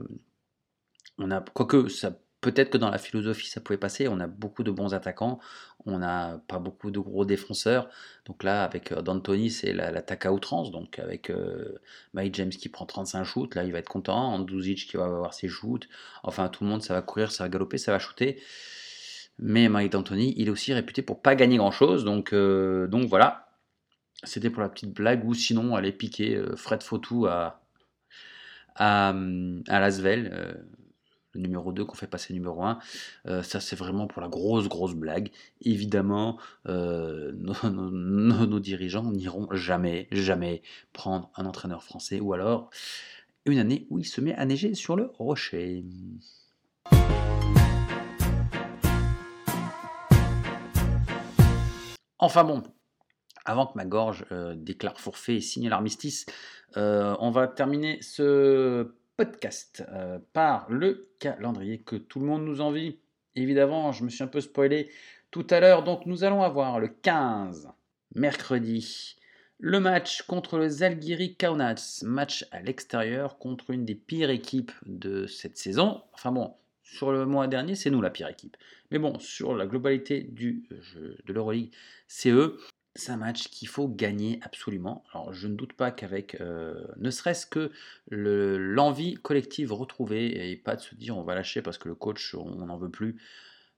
on 1.17 1.31
a, 1.31 1.41
quoique 1.41 1.87
ça, 1.89 2.17
peut-être 2.43 2.69
que 2.69 2.77
dans 2.77 2.89
la 2.89 2.97
philosophie 2.99 3.47
ça 3.47 3.61
pouvait 3.61 3.77
passer. 3.77 4.07
On 4.07 4.19
a 4.19 4.27
beaucoup 4.27 4.63
de 4.63 4.71
bons 4.71 4.93
attaquants, 4.93 5.39
on 5.85 5.97
n'a 5.99 6.41
pas 6.47 6.59
beaucoup 6.59 6.91
de 6.91 6.99
gros 6.99 7.25
défenseurs. 7.25 7.89
Donc 8.25 8.43
là, 8.43 8.63
avec 8.63 8.91
euh, 8.91 9.01
D'Antoni, 9.01 9.49
c'est 9.49 9.73
la- 9.73 9.91
l'attaque 9.91 10.25
à 10.27 10.33
outrance. 10.33 10.71
Donc 10.71 10.99
avec 10.99 11.29
euh, 11.29 11.79
Mike 12.13 12.35
James 12.35 12.49
qui 12.51 12.69
prend 12.69 12.85
35 12.85 13.23
shoots, 13.23 13.55
là 13.55 13.63
il 13.63 13.71
va 13.71 13.79
être 13.79 13.89
content. 13.89 14.33
Andouzic 14.35 14.87
qui 14.87 14.97
va 14.97 15.05
avoir 15.05 15.33
ses 15.33 15.47
shoots. 15.47 15.87
Enfin, 16.23 16.49
tout 16.49 16.63
le 16.63 16.69
monde, 16.69 16.83
ça 16.83 16.93
va 16.93 17.01
courir, 17.01 17.31
ça 17.31 17.43
va 17.45 17.49
galoper, 17.49 17.77
ça 17.77 17.91
va 17.91 17.99
shooter. 17.99 18.41
Mais 19.39 19.67
Mike 19.69 19.91
D'Antoni, 19.93 20.33
il 20.37 20.47
est 20.47 20.51
aussi 20.51 20.73
réputé 20.73 21.01
pour 21.01 21.21
pas 21.21 21.35
gagner 21.35 21.57
grand-chose. 21.57 22.03
Donc, 22.05 22.33
euh, 22.33 22.87
donc 22.87 23.07
voilà. 23.09 23.47
C'était 24.23 24.49
pour 24.49 24.61
la 24.61 24.69
petite 24.69 24.93
blague. 24.93 25.25
Ou 25.25 25.33
sinon, 25.33 25.75
aller 25.75 25.91
piquer 25.91 26.41
Fred 26.55 26.83
Fautou 26.83 27.25
à, 27.25 27.61
à, 28.75 29.13
le 31.33 31.41
numéro 31.41 31.71
2 31.71 31.85
qu'on 31.85 31.95
fait 31.95 32.07
passer 32.07 32.33
numéro 32.33 32.63
1. 32.63 32.79
Euh, 33.27 33.43
ça, 33.43 33.59
c'est 33.59 33.75
vraiment 33.75 34.07
pour 34.07 34.21
la 34.21 34.27
grosse, 34.27 34.67
grosse 34.67 34.93
blague. 34.93 35.31
Évidemment, 35.61 36.37
euh, 36.67 37.31
nos, 37.63 38.59
dirigeants 38.59 39.11
n'iront 39.11 39.47
jamais, 39.51 40.07
jamais 40.11 40.61
prendre 40.93 41.31
un 41.35 41.45
entraîneur 41.45 41.83
français 41.83 42.19
ou 42.19 42.33
alors 42.33 42.69
une 43.45 43.57
année 43.57 43.87
où 43.89 43.99
il 43.99 44.05
se 44.05 44.21
met 44.21 44.33
à 44.35 44.45
neiger 44.45 44.73
sur 44.73 44.95
le 44.95 45.11
rocher. 45.17 45.83
Enfin 52.19 52.45
bon, 52.45 52.63
avant 53.43 53.65
que 53.67 53.73
ma 53.75 53.83
gorge 53.83 54.25
euh, 54.31 54.55
déclare 54.55 54.97
forfait 54.97 55.35
et 55.35 55.41
signe 55.41 55.67
l'armistice, 55.67 56.25
on 56.75 57.29
va 57.29 57.47
terminer 57.47 57.99
ce 58.01 58.95
podcast 59.17 59.83
euh, 59.89 60.19
par 60.33 60.69
le 60.69 61.09
calendrier 61.19 61.79
que 61.79 61.95
tout 61.95 62.19
le 62.19 62.25
monde 62.25 62.45
nous 62.45 62.61
envie. 62.61 62.97
Évidemment, 63.35 63.91
je 63.91 64.03
me 64.03 64.09
suis 64.09 64.23
un 64.23 64.27
peu 64.27 64.41
spoilé 64.41 64.89
tout 65.31 65.47
à 65.49 65.59
l'heure, 65.59 65.83
donc 65.83 66.05
nous 66.05 66.23
allons 66.23 66.43
avoir 66.43 66.79
le 66.79 66.87
15, 66.87 67.69
mercredi, 68.15 69.15
le 69.59 69.79
match 69.79 70.23
contre 70.23 70.57
le 70.57 70.69
Zalgiris 70.69 71.35
Kaunas, 71.37 72.03
match 72.05 72.45
à 72.51 72.61
l'extérieur 72.61 73.37
contre 73.37 73.71
une 73.71 73.85
des 73.85 73.95
pires 73.95 74.29
équipes 74.29 74.71
de 74.85 75.25
cette 75.25 75.57
saison. 75.57 76.03
Enfin 76.13 76.31
bon, 76.31 76.53
sur 76.83 77.11
le 77.11 77.25
mois 77.25 77.47
dernier, 77.47 77.75
c'est 77.75 77.89
nous 77.89 78.01
la 78.01 78.09
pire 78.09 78.27
équipe. 78.27 78.57
Mais 78.91 78.99
bon, 78.99 79.17
sur 79.19 79.55
la 79.55 79.65
globalité 79.65 80.21
de 80.21 81.33
l'Euroleague, 81.33 81.71
c'est 82.07 82.29
eux. 82.29 82.59
C'est 82.95 83.11
un 83.11 83.17
match 83.17 83.47
qu'il 83.49 83.67
faut 83.67 83.87
gagner 83.87 84.39
absolument. 84.43 85.03
Alors, 85.11 85.33
je 85.33 85.47
ne 85.47 85.55
doute 85.55 85.73
pas 85.73 85.89
qu'avec 85.91 86.39
euh, 86.41 86.85
ne 86.97 87.09
serait-ce 87.09 87.47
que 87.47 87.71
le- 88.09 88.57
l'envie 88.57 89.15
collective 89.15 89.73
retrouvée 89.73 90.51
et 90.51 90.55
pas 90.55 90.75
de 90.75 90.81
se 90.81 90.93
dire 90.93 91.17
on 91.17 91.23
va 91.23 91.33
lâcher 91.33 91.63
parce 91.63 91.79
que 91.79 91.87
le 91.89 91.95
coach 91.95 92.35
on 92.35 92.65
n'en 92.65 92.77
veut 92.77 92.91
plus. 92.91 93.19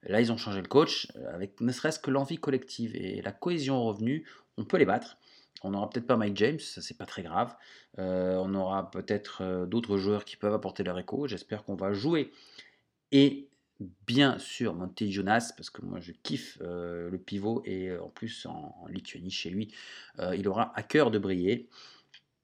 Là, 0.04 0.20
ils 0.22 0.32
ont 0.32 0.38
changé 0.38 0.62
le 0.62 0.68
coach. 0.68 1.08
Avec 1.34 1.62
ne 1.62 1.72
serait-ce 1.72 2.00
que 2.00 2.12
l'envie 2.12 2.38
collective 2.38 2.96
et 2.96 3.22
la 3.22 3.32
cohésion 3.32 3.84
revenue, 3.86 4.28
on 4.58 4.66
peut 4.66 4.78
les 4.78 4.86
battre. 4.86 5.18
On 5.64 5.72
n'aura 5.72 5.90
peut-être 5.90 6.08
pas 6.08 6.18
Mike 6.18 6.38
James, 6.38 6.60
ça 6.60 6.82
c'est 6.82 6.98
pas 6.98 7.06
très 7.06 7.24
grave. 7.24 7.56
Euh, 8.00 8.36
on 8.36 8.54
aura 8.54 8.92
peut-être 8.92 9.42
euh, 9.42 9.66
d'autres 9.66 9.98
joueurs 9.98 10.26
qui 10.26 10.36
peuvent 10.36 10.54
apporter 10.54 10.84
leur 10.84 11.00
écho. 11.00 11.28
J'espère 11.28 11.64
qu'on 11.64 11.76
va 11.76 11.94
jouer. 11.94 12.32
Et 13.12 13.48
bien 13.80 14.40
sûr, 14.40 14.74
Monte 14.74 15.04
Jonas, 15.06 15.54
parce 15.56 15.70
que 15.70 15.82
moi 15.82 16.00
je 16.00 16.12
kiffe 16.24 16.58
euh, 16.62 17.10
le 17.10 17.18
pivot 17.18 17.62
et 17.66 17.90
euh, 17.90 18.04
en 18.04 18.10
plus 18.10 18.46
en, 18.46 18.86
Lituanie 18.88 19.32
chez 19.32 19.50
lui, 19.50 19.74
euh, 20.20 20.36
il 20.36 20.48
aura 20.48 20.72
à 20.76 20.84
cœur 20.84 21.12
de 21.12 21.20
briller. 21.20 21.70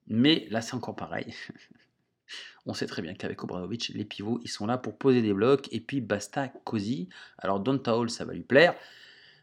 Mais 0.08 0.48
là 0.50 0.62
c'est 0.62 0.76
encore 0.76 0.96
pareil. 0.96 1.34
On 2.66 2.74
sait 2.74 2.86
très 2.86 3.02
bien 3.02 3.14
qu'avec 3.14 3.44
Obradovic, 3.44 3.90
les 3.90 4.06
pivots, 4.06 4.40
ils 4.44 4.50
sont 4.50 4.66
là 4.66 4.78
pour 4.78 4.98
poser 4.98 5.22
des 5.22 5.34
blocs, 5.34 5.68
et 5.72 5.80
puis 5.80 6.00
basta, 6.02 6.50
cosy. 6.50 7.10
Alors 7.38 7.60
Donta 7.60 7.98
Hall, 7.98 8.10
ça 8.10 8.26
va 8.26 8.34
lui 8.34 8.44
plaire. 8.44 8.76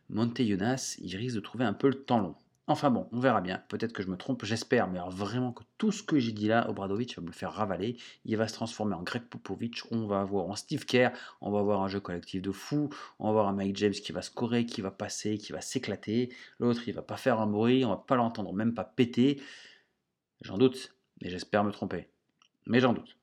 Monte 0.08 0.40
Jonas, 0.42 0.96
il 1.00 1.14
risque 1.16 1.36
de 1.36 1.40
trouver 1.40 1.64
un 1.64 1.74
peu 1.74 1.88
le 1.88 2.02
temps 2.02 2.20
long. 2.20 2.36
Enfin 2.70 2.90
bon, 2.90 3.08
on 3.12 3.18
verra 3.18 3.40
bien. 3.40 3.62
Peut-être 3.68 3.94
que 3.94 4.02
je 4.02 4.08
me 4.08 4.18
trompe, 4.18 4.44
j'espère. 4.44 4.88
Mais 4.88 4.98
alors 4.98 5.10
vraiment 5.10 5.52
que 5.52 5.64
tout 5.78 5.90
ce 5.90 6.02
que 6.02 6.18
j'ai 6.18 6.32
dit 6.32 6.48
là, 6.48 6.68
Obradovic 6.68 7.16
va 7.16 7.22
me 7.22 7.28
le 7.28 7.32
faire 7.32 7.50
ravaler. 7.50 7.96
Il 8.26 8.36
va 8.36 8.46
se 8.46 8.52
transformer 8.52 8.94
en 8.94 9.02
Greg 9.02 9.22
Popovich. 9.22 9.84
On 9.90 10.06
va 10.06 10.20
avoir 10.20 10.44
en 10.44 10.54
Steve 10.54 10.84
Kerr. 10.84 11.12
On 11.40 11.50
va 11.50 11.60
avoir 11.60 11.80
un 11.80 11.88
jeu 11.88 11.98
collectif 11.98 12.42
de 12.42 12.52
fou. 12.52 12.90
On 13.18 13.24
va 13.24 13.30
avoir 13.30 13.48
un 13.48 13.54
Mike 13.54 13.76
James 13.78 13.92
qui 13.92 14.12
va 14.12 14.20
scorer, 14.20 14.66
qui 14.66 14.82
va 14.82 14.90
passer, 14.90 15.38
qui 15.38 15.52
va 15.52 15.62
s'éclater. 15.62 16.28
L'autre, 16.58 16.82
il 16.86 16.92
va 16.92 17.00
pas 17.00 17.16
faire 17.16 17.40
un 17.40 17.46
bruit. 17.46 17.86
On 17.86 17.88
va 17.88 17.96
pas 17.96 18.16
l'entendre, 18.16 18.52
même 18.52 18.74
pas 18.74 18.84
péter. 18.84 19.40
J'en 20.42 20.58
doute, 20.58 20.94
mais 21.22 21.30
j'espère 21.30 21.64
me 21.64 21.72
tromper. 21.72 22.10
Mais 22.66 22.80
j'en 22.80 22.92
doute. 22.92 23.16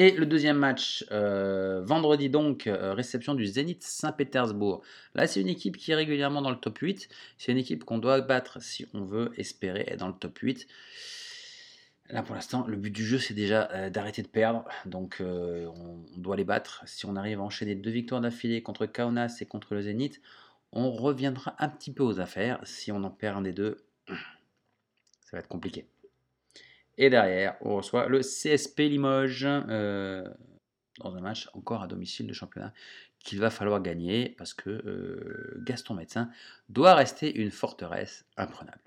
Et 0.00 0.12
le 0.12 0.26
deuxième 0.26 0.58
match, 0.58 1.04
euh, 1.10 1.82
vendredi 1.84 2.30
donc, 2.30 2.68
euh, 2.68 2.94
réception 2.94 3.34
du 3.34 3.46
Zénith 3.46 3.82
Saint-Pétersbourg. 3.82 4.80
Là, 5.16 5.26
c'est 5.26 5.40
une 5.40 5.48
équipe 5.48 5.76
qui 5.76 5.90
est 5.90 5.96
régulièrement 5.96 6.40
dans 6.40 6.52
le 6.52 6.56
top 6.56 6.78
8. 6.78 7.08
C'est 7.36 7.50
une 7.50 7.58
équipe 7.58 7.82
qu'on 7.82 7.98
doit 7.98 8.20
battre 8.20 8.62
si 8.62 8.86
on 8.94 9.02
veut 9.02 9.32
espérer 9.36 9.86
être 9.88 9.98
dans 9.98 10.06
le 10.06 10.14
top 10.14 10.38
8. 10.38 10.68
Là, 12.10 12.22
pour 12.22 12.36
l'instant, 12.36 12.64
le 12.68 12.76
but 12.76 12.92
du 12.92 13.04
jeu, 13.04 13.18
c'est 13.18 13.34
déjà 13.34 13.68
euh, 13.72 13.90
d'arrêter 13.90 14.22
de 14.22 14.28
perdre. 14.28 14.64
Donc, 14.86 15.20
on, 15.20 16.04
doit 16.16 16.36
les 16.36 16.44
battre. 16.44 16.84
Si 16.86 17.04
on 17.04 17.16
arrive 17.16 17.40
à 17.40 17.42
enchaîner 17.42 17.74
deux 17.74 17.90
victoires 17.90 18.20
d'affilée 18.20 18.62
contre 18.62 18.86
Kaunas 18.86 19.38
et 19.40 19.46
contre 19.46 19.74
le 19.74 19.82
Zénith, 19.82 20.20
on 20.70 20.92
reviendra 20.92 21.56
un 21.58 21.68
petit 21.68 21.92
peu 21.92 22.04
aux 22.04 22.20
affaires. 22.20 22.60
Si 22.62 22.92
on 22.92 23.02
en 23.02 23.10
perd 23.10 23.38
un 23.38 23.42
des 23.42 23.52
deux, 23.52 23.84
ça 24.06 25.32
va 25.32 25.38
être 25.40 25.48
compliqué. 25.48 25.88
Et 26.98 27.10
derrière, 27.10 27.54
on 27.60 27.76
reçoit 27.76 28.08
le 28.08 28.20
CSP 28.20 28.80
Limoges 28.80 29.46
euh, 29.46 30.28
dans 30.98 31.16
un 31.16 31.20
match 31.20 31.48
encore 31.54 31.82
à 31.82 31.86
domicile 31.86 32.26
de 32.26 32.32
championnat 32.32 32.74
qu'il 33.20 33.38
va 33.38 33.50
falloir 33.50 33.80
gagner 33.80 34.34
parce 34.36 34.52
que 34.52 34.68
euh, 34.68 35.62
Gaston 35.64 35.94
Médecin 35.94 36.28
doit 36.68 36.94
rester 36.94 37.34
une 37.40 37.52
forteresse 37.52 38.24
imprenable. 38.36 38.80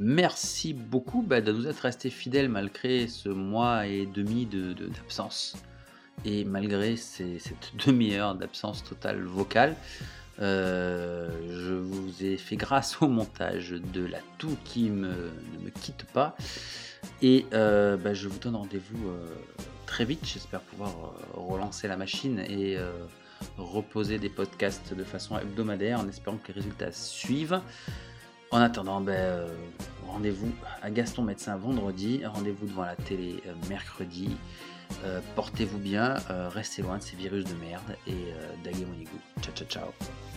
Merci 0.00 0.74
beaucoup 0.74 1.22
bah, 1.22 1.40
de 1.40 1.52
nous 1.52 1.68
être 1.68 1.80
resté 1.80 2.10
fidèles 2.10 2.48
malgré 2.48 3.06
ce 3.06 3.28
mois 3.28 3.86
et 3.86 4.06
demi 4.06 4.46
d'absence 4.46 5.56
de, 6.24 6.28
et 6.28 6.44
malgré 6.44 6.96
cette 6.96 7.72
demi-heure 7.86 8.34
d'absence 8.34 8.82
totale 8.82 9.22
vocale. 9.22 9.76
Euh, 10.40 11.30
je 11.50 11.74
vous 11.74 12.24
ai 12.24 12.36
fait 12.36 12.56
grâce 12.56 13.00
au 13.00 13.06
montage 13.06 13.70
de 13.70 14.04
la 14.04 14.18
toux 14.38 14.56
qui 14.64 14.90
ne 14.90 15.30
me 15.62 15.70
quitte 15.70 16.04
pas. 16.12 16.36
Et 17.20 17.46
euh, 17.52 17.96
bah, 17.96 18.14
je 18.14 18.28
vous 18.28 18.38
donne 18.38 18.56
rendez-vous 18.56 19.08
euh, 19.08 19.26
très 19.86 20.04
vite. 20.04 20.24
J'espère 20.24 20.60
pouvoir 20.60 20.90
euh, 20.90 21.40
relancer 21.40 21.88
la 21.88 21.96
machine 21.96 22.40
et 22.40 22.76
reposer 23.58 24.18
des 24.18 24.28
podcasts 24.28 24.94
de 24.94 25.04
façon 25.04 25.38
hebdomadaire 25.38 26.00
en 26.00 26.08
espérant 26.08 26.36
que 26.36 26.48
les 26.48 26.54
résultats 26.54 26.92
suivent. 26.92 27.60
En 28.50 28.58
attendant, 28.58 29.00
ben, 29.00 29.48
rendez-vous 30.06 30.52
à 30.82 30.90
Gaston 30.90 31.22
Médecin 31.22 31.56
vendredi, 31.56 32.24
rendez-vous 32.26 32.66
devant 32.66 32.84
la 32.84 32.96
télé 32.96 33.42
mercredi. 33.68 34.36
Portez-vous 35.34 35.78
bien, 35.78 36.16
restez 36.50 36.82
loin 36.82 36.98
de 36.98 37.02
ces 37.02 37.16
virus 37.16 37.44
de 37.44 37.54
merde 37.54 37.96
et 38.06 38.12
euh, 38.12 38.72
Ciao, 39.40 39.54
ciao, 39.54 39.66
ciao. 39.66 40.31